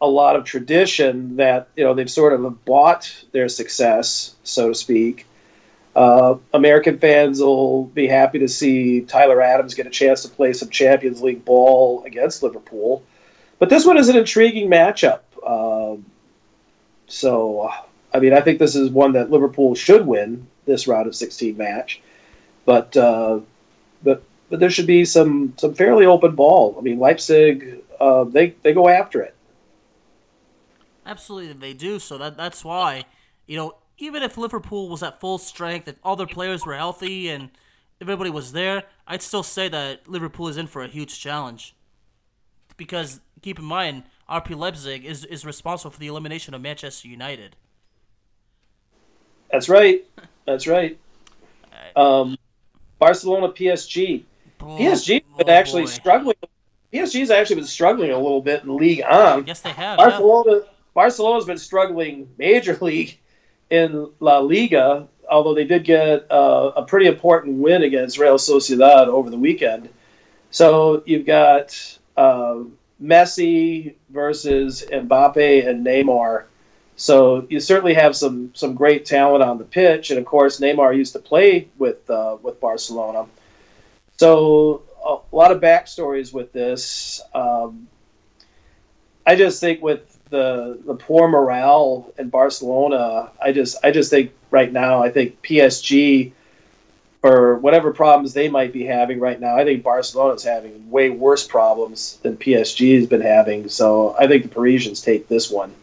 [0.00, 4.74] a lot of tradition that you know they've sort of bought their success, so to
[4.74, 5.26] speak.
[5.96, 10.52] Uh, American fans will be happy to see Tyler Adams get a chance to play
[10.52, 13.02] some Champions League ball against Liverpool,
[13.58, 15.20] but this one is an intriguing matchup.
[15.44, 16.04] Um,
[17.08, 17.72] so,
[18.12, 21.56] I mean, I think this is one that Liverpool should win this round of 16
[21.56, 22.00] match.
[22.64, 23.40] But uh,
[24.02, 26.76] but but there should be some some fairly open ball.
[26.78, 29.34] I mean, Leipzig uh, they they go after it.
[31.08, 31.98] Absolutely, they do.
[31.98, 33.04] So that that's why
[33.46, 37.28] you know even if Liverpool was at full strength, if all their players were healthy
[37.28, 37.50] and
[38.00, 41.74] everybody was there, I'd still say that Liverpool is in for a huge challenge.
[42.76, 47.56] Because keep in mind, RB Leipzig is, is responsible for the elimination of Manchester United.
[49.50, 50.04] That's right.
[50.46, 50.98] That's right.
[51.96, 52.36] Um,
[52.98, 54.24] Barcelona, PSG.
[54.60, 55.88] PSG has been oh actually boy.
[55.88, 56.36] struggling.
[56.92, 59.46] PSG's actually been struggling a little bit in Ligue 1.
[59.46, 59.96] Yes, they have.
[59.96, 60.60] Barcelona, yeah.
[60.98, 63.16] Barcelona's been struggling major league
[63.70, 69.06] in La Liga, although they did get uh, a pretty important win against Real Sociedad
[69.06, 69.90] over the weekend.
[70.50, 72.64] So you've got uh,
[73.00, 76.46] Messi versus Mbappe and Neymar
[76.96, 80.96] so you certainly have some some great talent on the pitch, and of course Neymar
[80.96, 83.26] used to play with uh, with Barcelona.
[84.16, 87.20] So a lot of backstories with this.
[87.32, 87.86] Um,
[89.24, 93.30] I just think with the the poor morale in Barcelona.
[93.42, 96.32] I just I just think right now I think PSG
[97.22, 99.56] or whatever problems they might be having right now.
[99.56, 103.68] I think Barcelona's having way worse problems than PSG has been having.
[103.68, 105.74] So I think the Parisians take this one.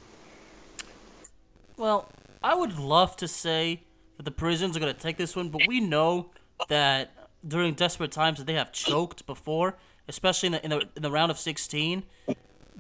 [1.78, 2.08] Well,
[2.42, 3.82] I would love to say
[4.18, 6.30] that the Parisians are going to take this one, but we know
[6.70, 7.12] that
[7.46, 9.76] during desperate times that they have choked before,
[10.08, 12.04] especially in the, in the, in the round of 16.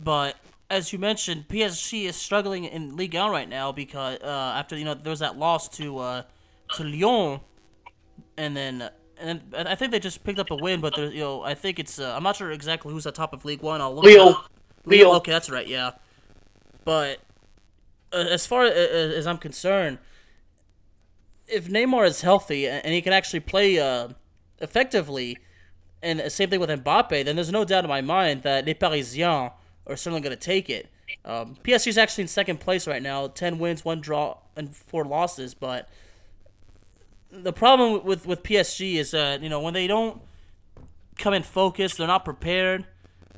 [0.02, 0.38] But
[0.70, 4.86] as you mentioned, PSG is struggling in Ligue 1 right now because uh, after you
[4.86, 6.24] know there was that loss to uh,
[6.74, 7.40] to Lyon,
[8.38, 8.90] and then
[9.20, 10.82] and then I think they just picked up a win.
[10.82, 13.46] But you know I think it's uh, I'm not sure exactly who's at top of
[13.46, 13.82] Ligue 1.
[13.82, 14.44] I'll look Lille.
[14.86, 15.16] Lille.
[15.18, 15.68] Okay, that's right.
[15.68, 15.92] Yeah,
[16.84, 17.20] but
[18.12, 18.74] uh, as far as,
[19.14, 20.00] as I'm concerned,
[21.48, 24.10] if Neymar is healthy and he can actually play uh,
[24.60, 25.38] effectively,
[26.02, 28.74] and the same thing with Mbappe, then there's no doubt in my mind that Les
[28.74, 29.52] Parisiens
[29.88, 30.90] are certainly going to take it.
[31.24, 35.06] Um, PSG is actually in second place right now, ten wins, one draw, and four
[35.06, 35.54] losses.
[35.54, 35.90] But
[37.32, 40.22] the problem with with PSG is that you know when they don't
[41.18, 42.86] come in focused, they're not prepared.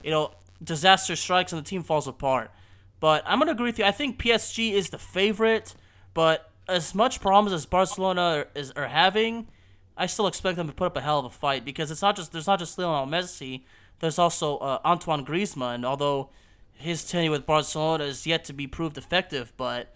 [0.04, 0.32] You know,
[0.64, 2.52] disaster strikes and the team falls apart.
[3.00, 3.86] But I'm gonna agree with you.
[3.86, 5.76] I think PSG is the favorite,
[6.14, 9.48] but as much problems as Barcelona are, is, are having,
[9.96, 12.16] I still expect them to put up a hell of a fight because it's not
[12.16, 13.64] just there's not just Lionel Messi.
[14.00, 16.30] There's also uh, Antoine Griezmann, although
[16.74, 19.54] his tenure with Barcelona is yet to be proved effective.
[19.58, 19.94] But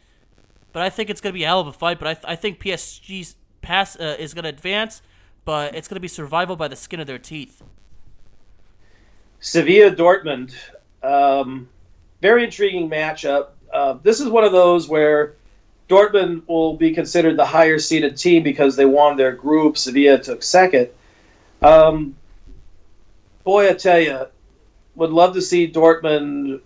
[0.74, 2.00] but I think it's going to be a hell of a fight.
[2.00, 5.02] But I, th- I think PSG's pass uh, is going to advance,
[5.46, 7.62] but it's going to be survival by the skin of their teeth.
[9.40, 10.54] Sevilla Dortmund,
[11.04, 11.68] um,
[12.22, 13.50] very intriguing matchup.
[13.74, 15.36] Uh, this is one of those where
[15.90, 19.78] Dortmund will be considered the higher seeded team because they won their group.
[19.78, 20.90] Sevilla took second.
[21.62, 22.16] Um,
[23.44, 24.28] boy, I tell you,
[24.96, 26.62] would love to see Dortmund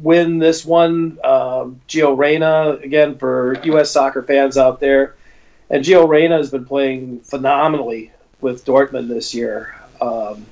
[0.00, 1.18] win this one.
[1.24, 3.90] Um, Gio Reyna, again, for U.S.
[3.90, 5.16] soccer fans out there.
[5.70, 9.74] And Gio Reyna has been playing phenomenally with Dortmund this year.
[10.00, 10.46] Um,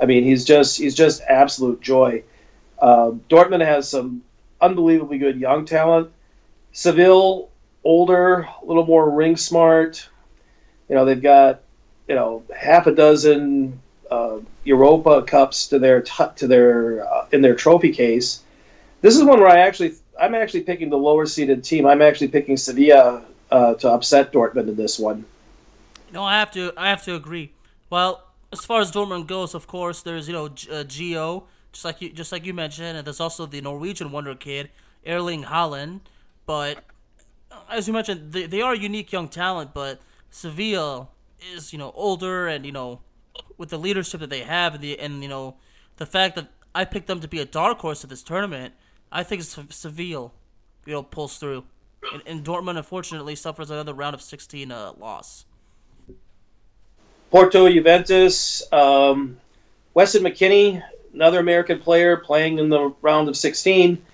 [0.00, 2.22] I mean, he's just he's just absolute joy.
[2.78, 4.22] Uh, Dortmund has some
[4.60, 6.10] unbelievably good young talent.
[6.72, 7.48] Seville,
[7.82, 10.08] older, a little more ring smart.
[10.88, 11.62] You know, they've got
[12.08, 13.80] you know half a dozen
[14.14, 18.42] uh, Europa Cups to their t- to their uh, in their trophy case.
[19.00, 21.86] This is one where I actually I'm actually picking the lower seeded team.
[21.86, 25.24] I'm actually picking Sevilla uh, to upset Dortmund in this one.
[26.12, 27.52] No, I have to I have to agree.
[27.90, 32.00] Well, as far as Dortmund goes, of course, there's you know uh, Gio, just like
[32.00, 34.70] you just like you mentioned, and there's also the Norwegian wonder kid
[35.06, 36.00] Erling Haaland.
[36.46, 36.84] But
[37.70, 40.00] as you mentioned, they, they are unique young talent, but
[40.30, 41.08] Sevilla
[41.54, 43.00] is you know older and you know
[43.56, 45.56] with the leadership that they have and the and you know
[45.96, 48.74] the fact that I picked them to be a dark horse at this tournament,
[49.12, 50.34] I think Seville,
[50.86, 51.64] you know, pulls through,
[52.12, 55.44] and, and Dortmund unfortunately suffers another round of 16 uh, loss.
[57.30, 59.38] Porto Juventus, um,
[59.94, 60.82] Weston McKennie,
[61.12, 64.04] another American player playing in the round of 16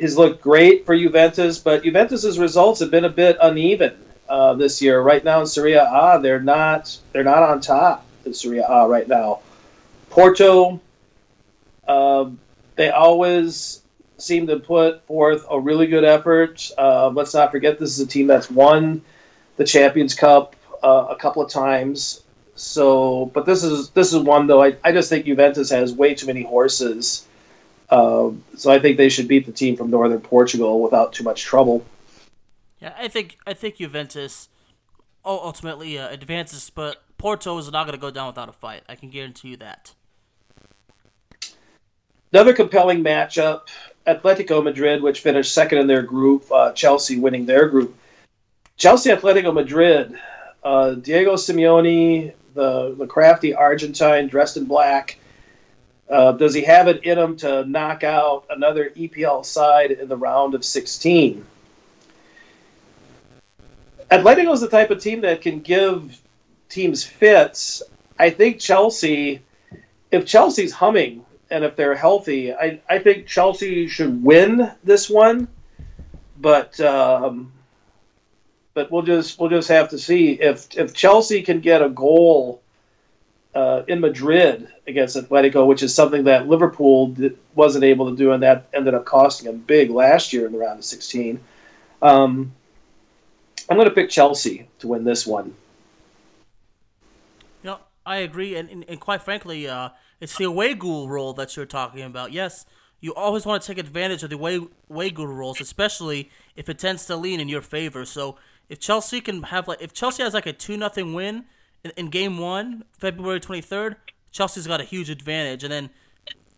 [0.00, 3.96] has looked great for Juventus, but Juventus's results have been a bit uneven
[4.28, 5.00] uh, this year.
[5.00, 9.06] Right now in Serie A, they're not they're not on top in Serie A right
[9.06, 9.40] now.
[10.10, 10.80] Porto,
[11.86, 12.30] uh,
[12.76, 13.82] they always
[14.18, 16.70] seem to put forth a really good effort.
[16.78, 19.02] Uh, let's not forget this is a team that's won
[19.56, 22.22] the Champions Cup uh, a couple of times.
[22.56, 24.62] So, but this is this is one though.
[24.62, 27.26] I, I just think Juventus has way too many horses
[27.90, 31.42] uh, so I think they should beat the team from northern Portugal without too much
[31.42, 31.84] trouble.
[32.80, 34.48] Yeah, I think I think Juventus
[35.24, 38.82] ultimately uh, advances, but Porto is not going to go down without a fight.
[38.86, 39.94] I can guarantee you that.
[42.30, 43.62] Another compelling matchup:
[44.06, 47.96] Atletico Madrid, which finished second in their group, uh, Chelsea winning their group.
[48.76, 50.18] Chelsea Atletico Madrid,
[50.62, 55.18] uh, Diego Simeone, the the crafty Argentine dressed in black
[56.10, 60.16] uh, does he have it in him to knock out another EPL side in the
[60.18, 61.46] round of 16?
[64.10, 66.20] Atletico is the type of team that can give
[66.74, 67.82] teams fits.
[68.18, 69.40] I think Chelsea,
[70.10, 75.48] if Chelsea's humming and if they're healthy, I, I think Chelsea should win this one.
[76.38, 77.52] But um,
[78.74, 82.60] but we'll just we'll just have to see if if Chelsea can get a goal
[83.54, 87.14] uh, in Madrid against Atletico, which is something that Liverpool
[87.54, 90.58] wasn't able to do, and that ended up costing them big last year in the
[90.58, 91.40] round of 16.
[92.02, 92.52] Um,
[93.70, 95.54] I'm going to pick Chelsea to win this one.
[98.06, 99.90] I agree, and, and, and quite frankly, uh,
[100.20, 102.32] it's the away goal role that you're talking about.
[102.32, 102.66] Yes,
[103.00, 106.78] you always want to take advantage of the way way good rules, especially if it
[106.78, 108.04] tends to lean in your favor.
[108.04, 108.36] So
[108.68, 111.44] if Chelsea can have like if Chelsea has like a two nothing win
[111.82, 113.96] in, in game one, February twenty third,
[114.32, 115.90] Chelsea's got a huge advantage, and then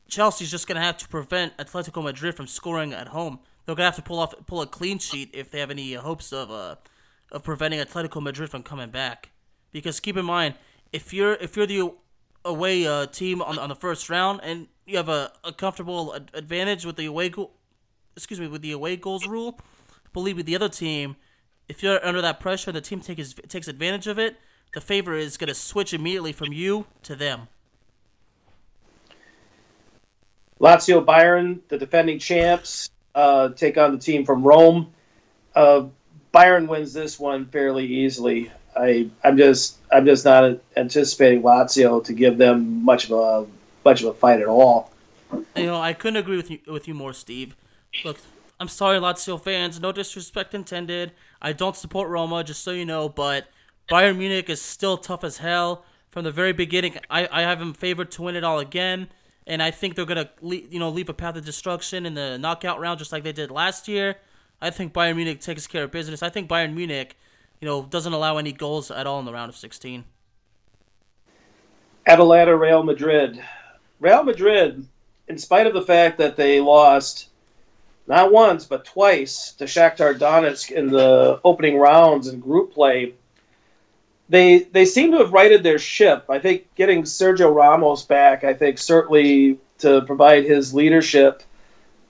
[0.09, 3.41] Chelsea's just gonna have to prevent Atletico Madrid from scoring at home.
[3.65, 6.33] They're gonna have to pull off pull a clean sheet if they have any hopes
[6.33, 6.77] of uh
[7.33, 9.31] of preventing Atletico Madrid from coming back.
[9.73, 10.55] Because keep in mind,
[10.97, 11.93] if you're if you're the
[12.45, 16.31] away uh, team on on the first round and you have a, a comfortable ad-
[16.33, 17.53] advantage with the away goal,
[18.17, 19.61] excuse me, with the away goals rule,
[20.15, 21.17] believe me, the other team,
[21.69, 24.37] if you're under that pressure, and the team takes takes advantage of it.
[24.73, 27.49] The favor is gonna switch immediately from you to them.
[30.59, 34.95] Lazio Bayern, the defending champs, uh, take on the team from Rome.
[35.55, 35.89] Uh,
[36.33, 38.51] Bayern wins this one fairly easily.
[38.77, 43.47] I I'm just I'm just not anticipating Lazio to give them much of a
[43.85, 44.93] much of a fight at all.
[45.57, 47.57] You know, I couldn't agree with you with you more, Steve.
[48.05, 48.19] Look,
[48.61, 49.81] I'm sorry, Lazio fans.
[49.81, 51.13] No disrespect intended.
[51.41, 53.09] I don't support Roma, just so you know.
[53.09, 53.49] But
[53.89, 56.99] Bayern Munich is still tough as hell from the very beginning.
[57.11, 59.09] I, I have them favored to win it all again,
[59.47, 62.81] and I think they're gonna you know leave a path of destruction in the knockout
[62.81, 64.17] round, just like they did last year.
[64.61, 66.23] I think Bayern Munich takes care of business.
[66.23, 67.17] I think Bayern Munich,
[67.61, 70.05] you know, doesn't allow any goals at all in the round of 16.
[72.07, 73.43] Atalanta, Real Madrid.
[73.99, 74.87] Real Madrid,
[75.29, 77.29] in spite of the fact that they lost
[78.07, 83.15] not once but twice to Shakhtar Donetsk in the opening rounds and group play,
[84.29, 86.27] they they seem to have righted their ship.
[86.29, 91.43] I think getting Sergio Ramos back, I think certainly to provide his leadership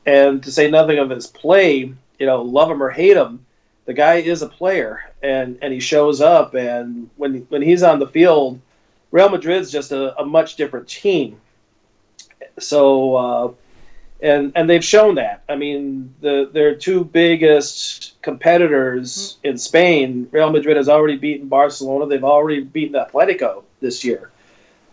[0.05, 3.46] and to say nothing of his play, you know, love him or hate him,
[3.87, 7.99] the guy is a player and and he shows up and when when he's on
[7.99, 8.61] the field,
[9.11, 11.41] Real Madrid's just a, a much different team.
[12.59, 13.53] So uh,
[14.21, 15.43] and and they've shown that.
[15.49, 22.07] I mean, the their two biggest competitors in Spain, Real Madrid has already beaten Barcelona.
[22.07, 24.31] They've already beaten Atletico this year.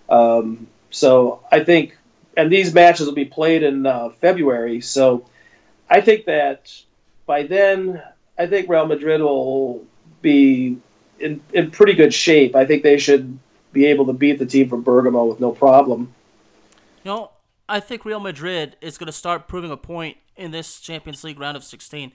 [0.09, 1.97] Um, so I think,
[2.37, 4.81] and these matches will be played in uh, February.
[4.81, 5.25] So
[5.89, 6.71] I think that
[7.25, 8.01] by then,
[8.43, 9.85] I think Real Madrid will
[10.21, 10.77] be
[11.17, 12.57] in, in pretty good shape.
[12.57, 13.39] I think they should
[13.71, 16.13] be able to beat the team from Bergamo with no problem.
[17.03, 17.31] You know,
[17.69, 21.39] I think Real Madrid is going to start proving a point in this Champions League
[21.39, 22.11] round of 16.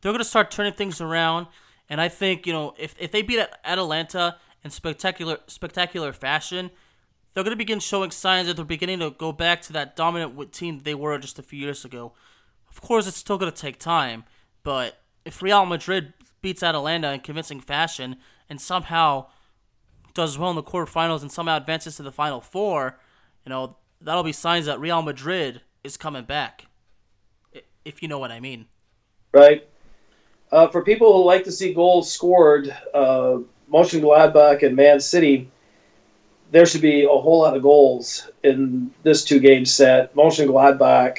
[0.00, 1.48] They're going to start turning things around,
[1.90, 6.70] and I think you know if, if they beat Atalanta in spectacular spectacular fashion,
[7.34, 10.52] they're going to begin showing signs that they're beginning to go back to that dominant
[10.52, 12.12] team they were just a few years ago.
[12.70, 14.24] Of course, it's still going to take time,
[14.62, 18.16] but if Real Madrid beats Atalanta in convincing fashion
[18.48, 19.26] and somehow
[20.14, 22.98] does well in the quarterfinals and somehow advances to the final four,
[23.44, 26.66] you know that'll be signs that Real Madrid is coming back.
[27.84, 28.66] If you know what I mean.
[29.32, 29.66] Right.
[30.50, 33.38] Uh, for people who like to see goals scored, uh,
[33.72, 35.50] Mönchengladbach and Man City,
[36.50, 40.14] there should be a whole lot of goals in this two-game set.
[40.14, 41.18] Mönchengladbach,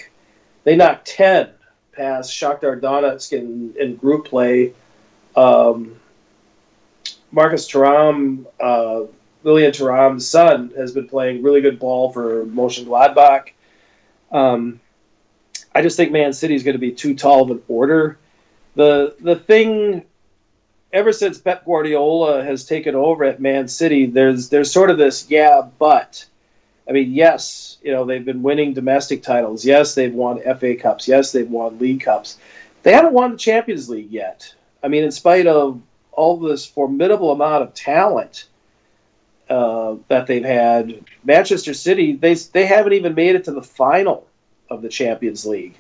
[0.64, 1.50] they knocked 10
[1.94, 4.74] past Shakhtar Donetsk in, in group play.
[5.36, 6.00] Um,
[7.32, 9.04] Marcus Thuram, uh,
[9.44, 13.50] Lilian Thuram's son, has been playing really good ball for Mönchengladbach.
[14.32, 14.80] Um,
[15.74, 18.18] I just think Man City is going to be too tall of an order.
[18.76, 20.04] The the thing,
[20.92, 25.30] ever since Pep Guardiola has taken over at Man City, there's there's sort of this
[25.30, 26.26] yeah, but.
[26.88, 29.66] I mean, yes, you know they've been winning domestic titles.
[29.66, 31.08] Yes, they've won FA Cups.
[31.08, 32.38] Yes, they've won League Cups.
[32.84, 34.54] They haven't won the Champions League yet.
[34.84, 35.82] I mean, in spite of
[36.12, 38.46] all this formidable amount of talent
[39.50, 41.04] uh, that they've had.
[41.24, 44.28] Manchester City, they they haven't even made it to the final
[44.70, 45.78] of the Champions League.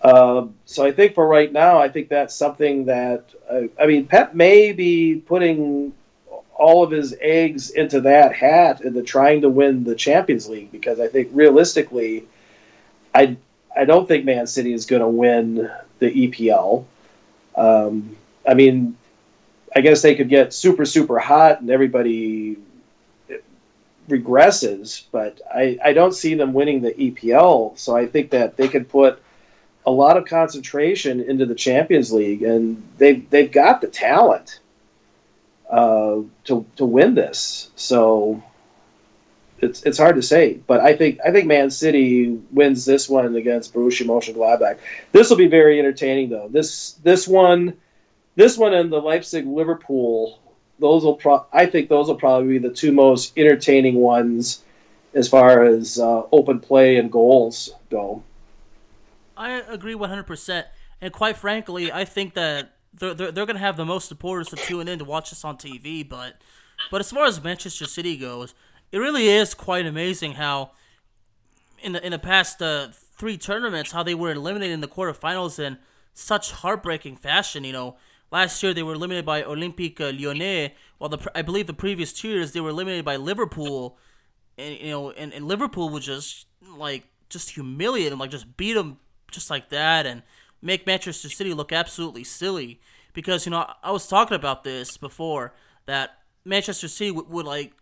[0.00, 4.06] Uh, so I think for right now, I think that's something that uh, I mean,
[4.06, 5.92] Pep may be putting
[6.62, 11.00] all of his eggs into that hat into trying to win the Champions League because
[11.00, 12.24] I think realistically,
[13.12, 13.36] I
[13.76, 16.84] I don't think Man City is going to win the EPL.
[17.56, 18.96] Um, I mean,
[19.74, 22.58] I guess they could get super super hot and everybody
[24.08, 27.76] regresses, but I, I don't see them winning the EPL.
[27.76, 29.20] So I think that they could put
[29.84, 34.60] a lot of concentration into the Champions League, and they've they've got the talent
[35.72, 37.70] uh, to to win this.
[37.74, 38.42] So
[39.58, 43.34] it's it's hard to say, but I think I think Man City wins this one
[43.34, 44.78] against Borussia Mönchengladbach.
[45.10, 46.48] This will be very entertaining, though.
[46.48, 47.74] This this one,
[48.36, 50.38] this one, and the Leipzig Liverpool
[50.82, 54.62] those will pro- I think those will probably be the two most entertaining ones
[55.14, 58.22] as far as uh, open play and goals go.
[59.36, 60.64] I agree 100%.
[61.00, 64.48] And quite frankly, I think that they're, they're, they're going to have the most supporters
[64.48, 66.08] to tune in to watch this on TV.
[66.08, 66.40] But,
[66.90, 68.54] but as far as Manchester City goes,
[68.90, 70.72] it really is quite amazing how
[71.82, 75.58] in the, in the past uh, three tournaments, how they were eliminated in the quarterfinals
[75.58, 75.78] in
[76.14, 77.64] such heartbreaking fashion.
[77.64, 77.96] You know,
[78.30, 82.28] last year they were eliminated by Olympique Lyonnais, while the I believe the previous two
[82.28, 83.98] years they were eliminated by Liverpool.
[84.58, 88.74] And you know, and, and Liverpool would just like just humiliate them, like just beat
[88.74, 88.98] them
[89.30, 90.22] just like that, and
[90.62, 92.80] make Manchester City look absolutely silly.
[93.12, 95.52] Because you know, I was talking about this before
[95.84, 97.74] that Manchester City would, would like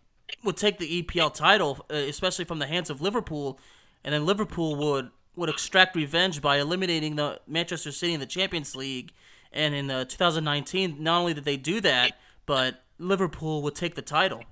[0.43, 3.59] would take the EPL title, uh, especially from the hands of Liverpool,
[4.03, 8.75] and then Liverpool would would extract revenge by eliminating the Manchester City in the Champions
[8.75, 9.13] League.
[9.53, 14.01] And in uh, 2019, not only did they do that, but Liverpool would take the
[14.01, 14.43] title.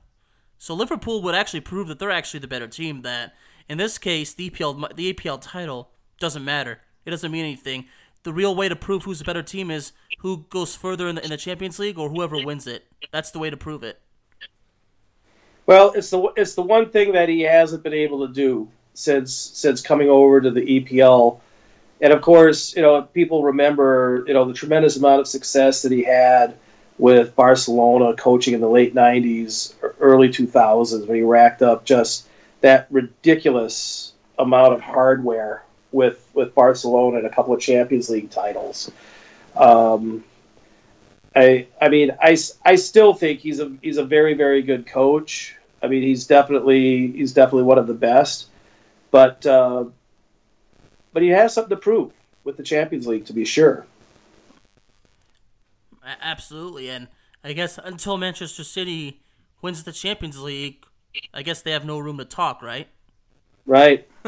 [0.57, 3.01] So Liverpool would actually prove that they're actually the better team.
[3.01, 3.33] That
[3.67, 6.81] in this case, the EPL the EPL title doesn't matter.
[7.05, 7.85] It doesn't mean anything.
[8.23, 11.23] The real way to prove who's the better team is who goes further in the,
[11.23, 12.85] in the Champions League or whoever wins it.
[13.11, 13.99] That's the way to prove it.
[15.65, 19.33] Well, it's the it's the one thing that he hasn't been able to do since
[19.33, 21.39] since coming over to the EPL.
[22.01, 25.91] And of course, you know, people remember, you know, the tremendous amount of success that
[25.91, 26.55] he had
[26.97, 32.27] with Barcelona coaching in the late 90s, early 2000s when he racked up just
[32.61, 38.91] that ridiculous amount of hardware with with Barcelona and a couple of Champions League titles.
[39.55, 40.23] Um,
[41.35, 45.55] I I mean I, I still think he's a he's a very very good coach.
[45.81, 48.47] I mean he's definitely he's definitely one of the best,
[49.11, 49.85] but uh,
[51.13, 52.11] but he has something to prove
[52.43, 53.85] with the Champions League to be sure.
[56.21, 57.07] Absolutely, and
[57.43, 59.21] I guess until Manchester City
[59.61, 60.85] wins the Champions League,
[61.33, 62.87] I guess they have no room to talk, right?
[63.65, 64.07] Right.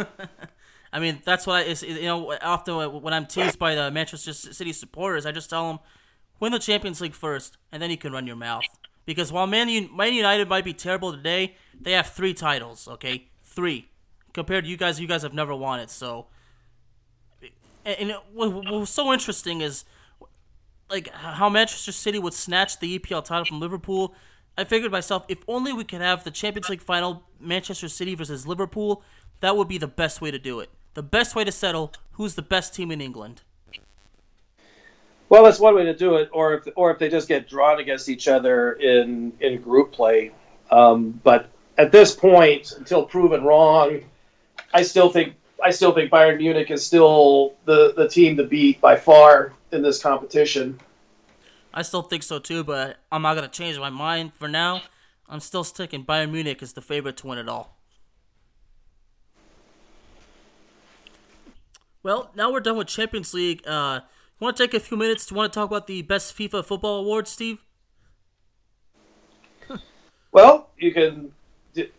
[0.94, 4.74] I mean, that's what I, you know, often when I'm teased by the Manchester City
[4.74, 5.80] supporters, I just tell them,
[6.40, 8.64] win the Champions League first, and then you can run your mouth.
[9.06, 13.30] Because while Man, Man United might be terrible today, they have three titles, okay?
[13.44, 13.90] Three.
[14.34, 16.28] Compared to you guys, you guys have never won it, so.
[17.86, 19.86] And what was so interesting is,
[20.90, 24.14] like, how Manchester City would snatch the EPL title from Liverpool.
[24.58, 28.46] I figured myself, if only we could have the Champions League final, Manchester City versus
[28.46, 29.04] Liverpool,
[29.40, 32.36] that would be the best way to do it the best way to settle who's
[32.36, 33.42] the best team in England.
[35.30, 37.80] Well, that's one way to do it, or if or if they just get drawn
[37.80, 40.32] against each other in in group play.
[40.70, 44.02] Um, but at this point, until proven wrong,
[44.74, 48.82] I still think I still think Bayern Munich is still the the team to beat
[48.82, 50.80] by far in this competition.
[51.74, 54.82] I still think so too, but I'm not gonna change my mind for now.
[55.30, 57.78] I'm still sticking Bayern Munich is the favorite to win it all.
[62.04, 63.62] Well, now we're done with Champions League.
[63.66, 66.36] Uh, you want to take a few minutes to want to talk about the best
[66.36, 67.60] FIFA football awards, Steve?
[70.32, 71.32] well, you can.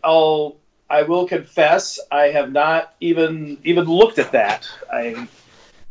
[0.03, 0.57] I'll.
[0.89, 4.69] I will confess, I have not even even looked at that.
[4.91, 5.27] I,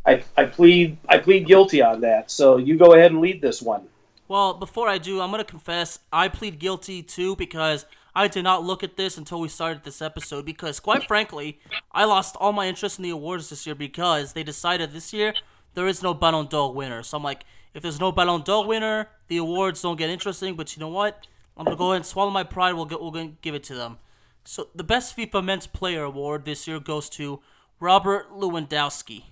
[0.05, 2.31] I, I plead I plead guilty on that.
[2.31, 3.87] So you go ahead and lead this one.
[4.29, 7.85] Well, before I do, I'm gonna confess I plead guilty too because
[8.15, 11.59] I did not look at this until we started this episode because, quite frankly,
[11.91, 15.33] I lost all my interest in the awards this year because they decided this year
[15.73, 17.01] there is no Ballon d'Or winner.
[17.01, 17.43] So I'm like,
[17.73, 20.55] if there's no Ballon d'Or winner, the awards don't get interesting.
[20.55, 21.25] But you know what?
[21.57, 22.73] I'm gonna go ahead and swallow my pride.
[22.73, 23.97] We'll get, we're gonna give it to them.
[24.45, 27.41] So the best FIFA Men's Player Award this year goes to
[27.79, 29.23] Robert Lewandowski.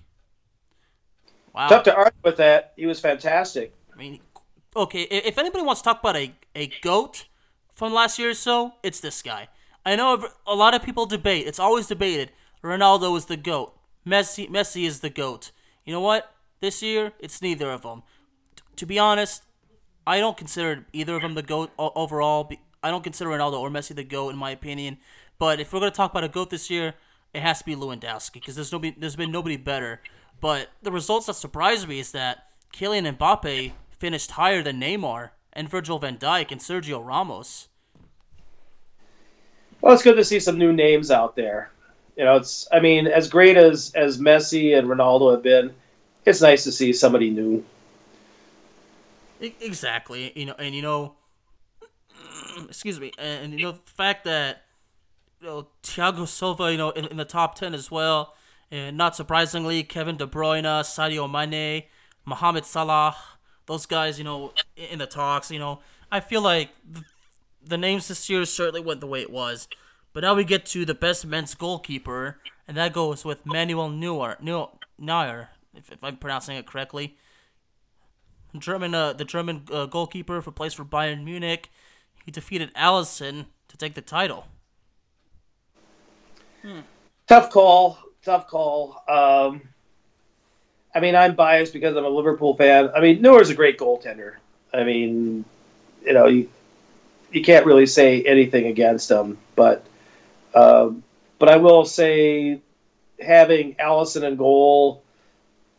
[1.54, 1.68] Wow.
[1.68, 2.72] Tough to argue with that.
[2.76, 3.74] He was fantastic.
[3.92, 4.20] I mean,
[4.74, 7.26] okay, if anybody wants to talk about a, a GOAT,
[7.82, 9.48] from last year or so, it's this guy.
[9.84, 11.48] I know a lot of people debate.
[11.48, 12.30] It's always debated.
[12.62, 13.74] Ronaldo is the goat.
[14.06, 15.50] Messi, Messi is the goat.
[15.84, 16.32] You know what?
[16.60, 18.04] This year, it's neither of them.
[18.54, 19.42] T- to be honest,
[20.06, 22.52] I don't consider either of them the goat overall.
[22.84, 24.98] I don't consider Ronaldo or Messi the goat in my opinion.
[25.40, 26.94] But if we're gonna talk about a goat this year,
[27.34, 30.00] it has to be Lewandowski because there's nobody, there's been nobody better.
[30.40, 35.68] But the results that surprised me is that Kylian Mbappe finished higher than Neymar and
[35.68, 37.66] Virgil van Dijk and Sergio Ramos.
[39.82, 41.70] Well, it's good to see some new names out there.
[42.16, 45.74] You know, it's I mean, as great as as Messi and Ronaldo have been,
[46.24, 47.64] it's nice to see somebody new.
[49.40, 50.32] Exactly.
[50.36, 51.14] You know, and you know,
[52.68, 54.62] excuse me, and you know the fact that
[55.40, 58.34] you know Thiago Silva, you know, in, in the top ten as well,
[58.70, 61.84] and not surprisingly, Kevin De Bruyne, Sadio Mane,
[62.24, 63.16] Mohamed Salah,
[63.66, 65.50] those guys, you know, in the talks.
[65.50, 65.80] You know,
[66.12, 66.68] I feel like
[67.64, 69.68] the names this year certainly went the way it was.
[70.12, 72.38] But now we get to the best men's goalkeeper,
[72.68, 74.36] and that goes with Manuel Neuer.
[74.40, 77.16] Neuer Neuer, if, if I'm pronouncing it correctly.
[78.58, 81.70] German, uh, the German uh, goalkeeper who plays for Bayern Munich,
[82.24, 84.46] he defeated Alisson to take the title.
[86.60, 86.80] Hmm.
[87.26, 87.98] Tough call.
[88.22, 89.02] Tough call.
[89.08, 89.62] Um,
[90.94, 92.90] I mean, I'm biased because I'm a Liverpool fan.
[92.94, 94.34] I mean, Neuer's a great goaltender.
[94.74, 95.44] I mean,
[96.04, 96.50] you know, you,
[97.32, 99.38] you can't really say anything against him.
[99.56, 99.84] But,
[100.54, 101.02] um,
[101.38, 102.60] but I will say,
[103.20, 105.02] having Alisson in goal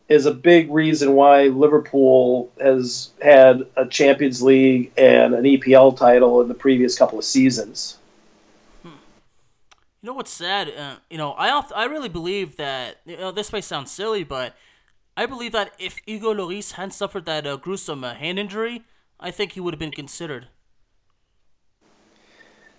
[0.10, 6.42] is a big reason why Liverpool has had a Champions League and an EPL title
[6.42, 7.98] in the previous couple of seasons.
[8.84, 8.92] You
[10.08, 10.70] know what's sad?
[10.78, 14.54] Uh, you know, I I really believe that you know this may sound silly, but
[15.16, 18.84] I believe that if Hugo Lloris hadn't suffered that uh, gruesome uh, hand injury,
[19.18, 20.50] I think he would have been considered.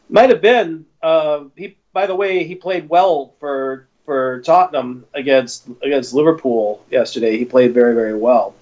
[0.09, 0.87] Might have been.
[1.03, 7.39] Uh, he, by the way, he played well for for Tottenham against against Liverpool yesterday.
[7.39, 8.55] He played very very well.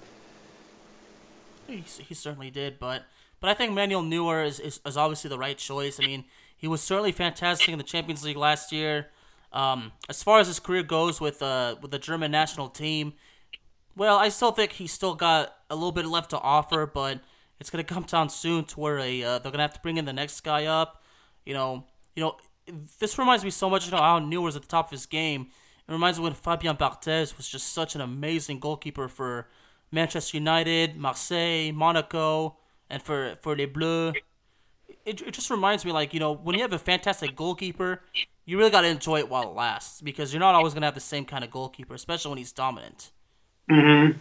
[1.67, 3.03] He, he certainly did, but
[3.39, 5.99] but I think Manuel Neuer is, is, is obviously the right choice.
[5.99, 6.25] I mean
[6.63, 9.07] he was certainly fantastic in the Champions League last year.
[9.51, 13.13] Um, as far as his career goes with uh, with the German national team,
[13.97, 17.19] well, I still think he's still got a little bit left to offer, but
[17.59, 20.05] it's gonna come down soon to where a uh, they're gonna have to bring in
[20.05, 21.02] the next guy up.
[21.45, 21.85] You know,
[22.15, 22.37] you know,
[22.99, 24.91] this reminds me so much of you know, how Neuer was at the top of
[24.91, 25.47] his game.
[25.87, 29.49] It reminds me when Fabian Barthez was just such an amazing goalkeeper for
[29.91, 32.57] Manchester United, Marseille, Monaco,
[32.89, 34.15] and for for Les Bleus
[35.05, 38.01] it, it just reminds me like you know when you have a fantastic goalkeeper
[38.45, 40.87] you really got to enjoy it while it lasts because you're not always going to
[40.87, 43.11] have the same kind of goalkeeper especially when he's dominant.
[43.69, 44.17] Mm-hmm.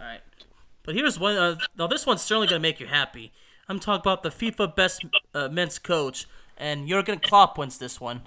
[0.00, 0.20] All right.
[0.82, 3.32] But here's one uh, now this one's certainly going to make you happy
[3.70, 5.04] i'm talking about the fifa best
[5.34, 6.26] uh, men's coach
[6.58, 8.22] and jurgen klopp wins this one.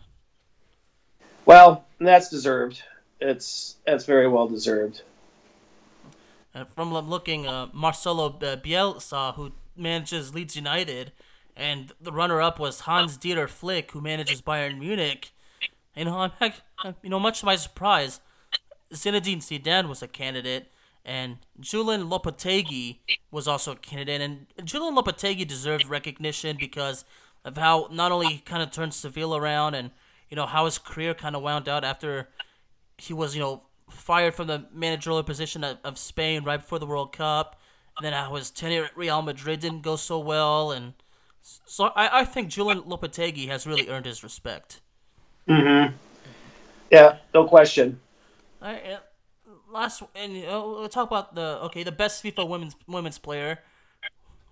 [1.46, 2.82] Well that's deserved.
[3.22, 5.04] It's that's very well deserved.
[6.56, 11.12] Uh, from looking uh, marcelo uh, bielsa who manages leeds united
[11.56, 15.32] and the runner-up was Hans Dieter Flick, who manages Bayern Munich.
[15.96, 16.54] You know, I'm,
[17.04, 18.20] you know, much to my surprise,
[18.92, 20.72] Zinedine Zidane was a candidate,
[21.06, 23.00] and Julian Lopetegui
[23.32, 24.22] was also a candidate.
[24.22, 27.04] And Julian Lopetegui deserved recognition because
[27.44, 29.92] of how not only he kind of turned Seville around, and
[30.30, 32.30] you know how his career kind of wound out after
[32.98, 36.86] he was, you know, fired from the managerial position of, of Spain right before the
[36.86, 37.60] World Cup,
[37.98, 40.94] and then how his tenure at Real Madrid didn't go so well, and
[41.42, 44.80] so I, I think Julian Lopetegui has really earned his respect.
[45.50, 45.96] Mm-hmm.
[46.90, 48.00] Yeah, no question.
[48.62, 49.00] All right,
[49.74, 53.60] last and know, we'll talk about the okay the best FIFA women's women's player.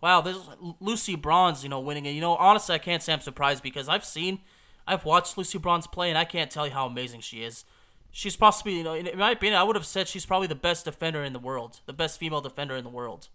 [0.01, 0.37] Wow, this
[0.79, 2.11] Lucy Bronze, you know, winning it.
[2.11, 4.39] You know, honestly, I can't say I'm surprised because I've seen,
[4.87, 7.65] I've watched Lucy Bronze play, and I can't tell you how amazing she is.
[8.11, 10.85] She's possibly, you know, in my opinion, I would have said she's probably the best
[10.85, 13.29] defender in the world, the best female defender in the world.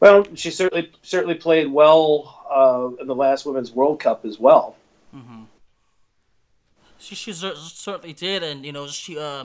[0.00, 4.76] Well, she certainly certainly played well uh, in the last Women's World Cup as well.
[5.14, 5.42] Mm-hmm.
[6.98, 9.44] She she certainly did, and you know she uh,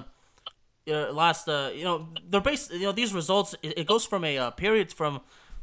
[0.87, 4.23] uh last uh you know they're based you know these results it, it goes from
[4.23, 5.21] a uh, period from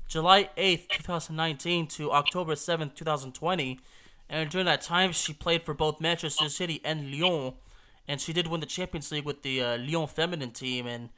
[0.09, 3.81] July eighth two thousand nineteen to October seventh two thousand twenty,
[4.29, 7.55] and during that time she played for both Manchester City and Lyon,
[8.07, 11.09] and she did win the Champions League with the uh, Lyon feminine team, and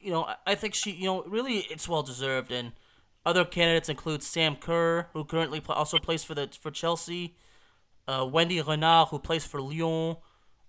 [0.00, 2.72] you know I, I think she you know really it's well deserved and
[3.24, 7.36] other candidates include Sam Kerr, who currently pl- also plays for the for Chelsea,
[8.08, 10.16] uh, Wendy Renard, who plays for Lyon,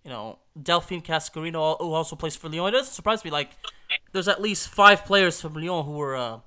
[0.03, 2.67] you know, Delphine Cascarino, who also plays for Lyon.
[2.67, 3.31] It doesn't surprise me.
[3.31, 3.51] Like,
[4.11, 6.39] there's at least five players from Lyon who were uh,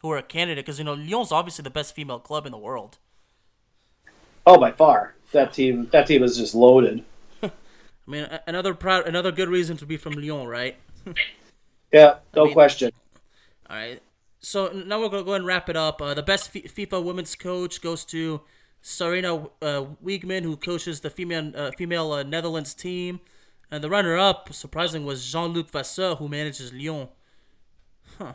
[0.00, 2.58] who are a candidate because you know Lyon's obviously the best female club in the
[2.58, 2.98] world.
[4.46, 7.04] Oh, by far, that team that team is just loaded.
[7.42, 7.50] I
[8.06, 10.76] mean, another proud, another good reason to be from Lyon, right?
[11.92, 12.90] yeah, no I mean, question.
[13.68, 14.02] All right
[14.42, 16.02] so now we're gonna go ahead and wrap it up.
[16.02, 18.42] Uh, the best F- FIFA women's coach goes to
[18.82, 23.20] Sarina uh, Wiegman, who coaches the female uh, female uh, Netherlands team,
[23.70, 27.08] and the runner-up, surprising, was Jean-Luc Vasseur, who manages Lyon.
[28.18, 28.32] Huh.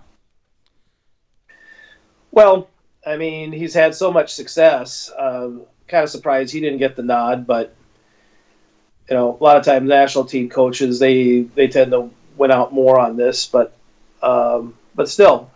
[2.31, 2.69] Well,
[3.05, 5.11] I mean, he's had so much success.
[5.17, 7.75] Um, kind of surprised he didn't get the nod, but
[9.09, 12.73] you know, a lot of times national team coaches they they tend to win out
[12.73, 13.75] more on this, but
[14.21, 15.49] um, but still,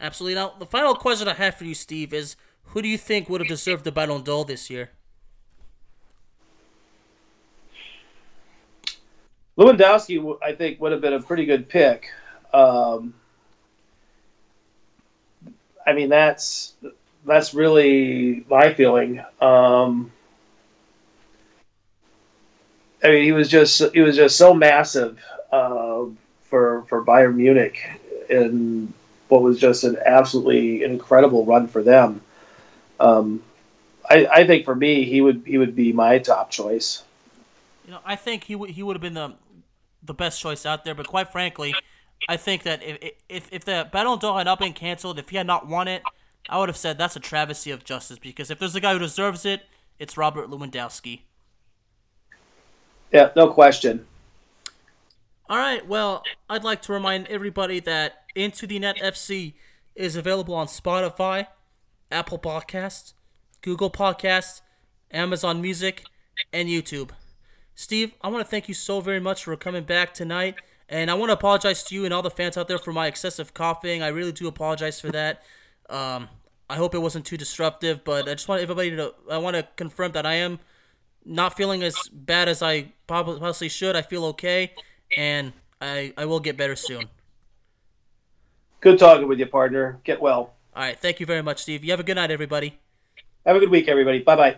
[0.00, 0.34] Absolutely.
[0.34, 2.36] Now, the final question I have for you, Steve, is
[2.74, 4.90] who do you think would have deserved the Ballon d'Or this year?
[9.56, 12.10] Lewandowski, I think, would have been a pretty good pick.
[12.52, 13.14] Um,
[15.86, 16.72] I mean, that's
[17.24, 19.20] that's really my feeling.
[19.40, 20.10] Um,
[23.04, 25.22] I mean, he was just he was just so massive
[25.52, 26.06] uh,
[26.42, 27.88] for for Bayern Munich
[28.28, 28.92] in
[29.28, 32.20] what was just an absolutely incredible run for them.
[33.00, 33.42] Um,
[34.08, 37.02] I, I think for me, he would he would be my top choice.
[37.84, 39.34] You know, I think he would he would have been the
[40.02, 40.94] the best choice out there.
[40.94, 41.74] But quite frankly,
[42.28, 45.36] I think that if if, if the Ballon d'Or had not been canceled, if he
[45.36, 46.02] had not won it,
[46.48, 48.18] I would have said that's a travesty of justice.
[48.18, 49.62] Because if there's a guy who deserves it,
[49.98, 51.20] it's Robert Lewandowski.
[53.12, 54.06] Yeah, no question.
[55.48, 55.86] All right.
[55.86, 59.54] Well, I'd like to remind everybody that Into the Net FC
[59.94, 61.46] is available on Spotify,
[62.14, 63.12] Apple Podcasts,
[63.60, 64.60] Google Podcasts,
[65.10, 66.04] Amazon Music,
[66.52, 67.10] and YouTube.
[67.74, 70.54] Steve, I want to thank you so very much for coming back tonight.
[70.88, 73.06] And I want to apologize to you and all the fans out there for my
[73.06, 74.02] excessive coughing.
[74.02, 75.42] I really do apologize for that.
[75.90, 76.28] Um,
[76.70, 79.14] I hope it wasn't too disruptive, but I just want everybody to.
[79.30, 80.60] I want to confirm that I am
[81.24, 83.96] not feeling as bad as I possibly should.
[83.96, 84.72] I feel okay,
[85.16, 87.08] and I I will get better soon.
[88.80, 90.00] Good talking with you, partner.
[90.04, 90.53] Get well.
[90.74, 90.98] All right.
[90.98, 91.84] Thank you very much, Steve.
[91.84, 92.78] You have a good night, everybody.
[93.46, 94.20] Have a good week, everybody.
[94.20, 94.56] Bye bye.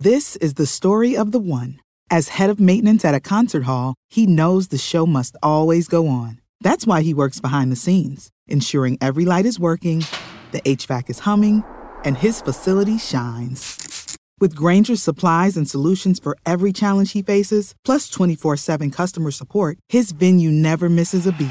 [0.00, 1.80] This is the story of the one.
[2.10, 6.06] As head of maintenance at a concert hall, he knows the show must always go
[6.06, 6.40] on.
[6.60, 10.04] That's why he works behind the scenes, ensuring every light is working,
[10.52, 11.64] the HVAC is humming,
[12.04, 14.16] and his facility shines.
[14.40, 19.78] With Grainger's supplies and solutions for every challenge he faces, plus 24 7 customer support,
[19.88, 21.50] his venue never misses a beat.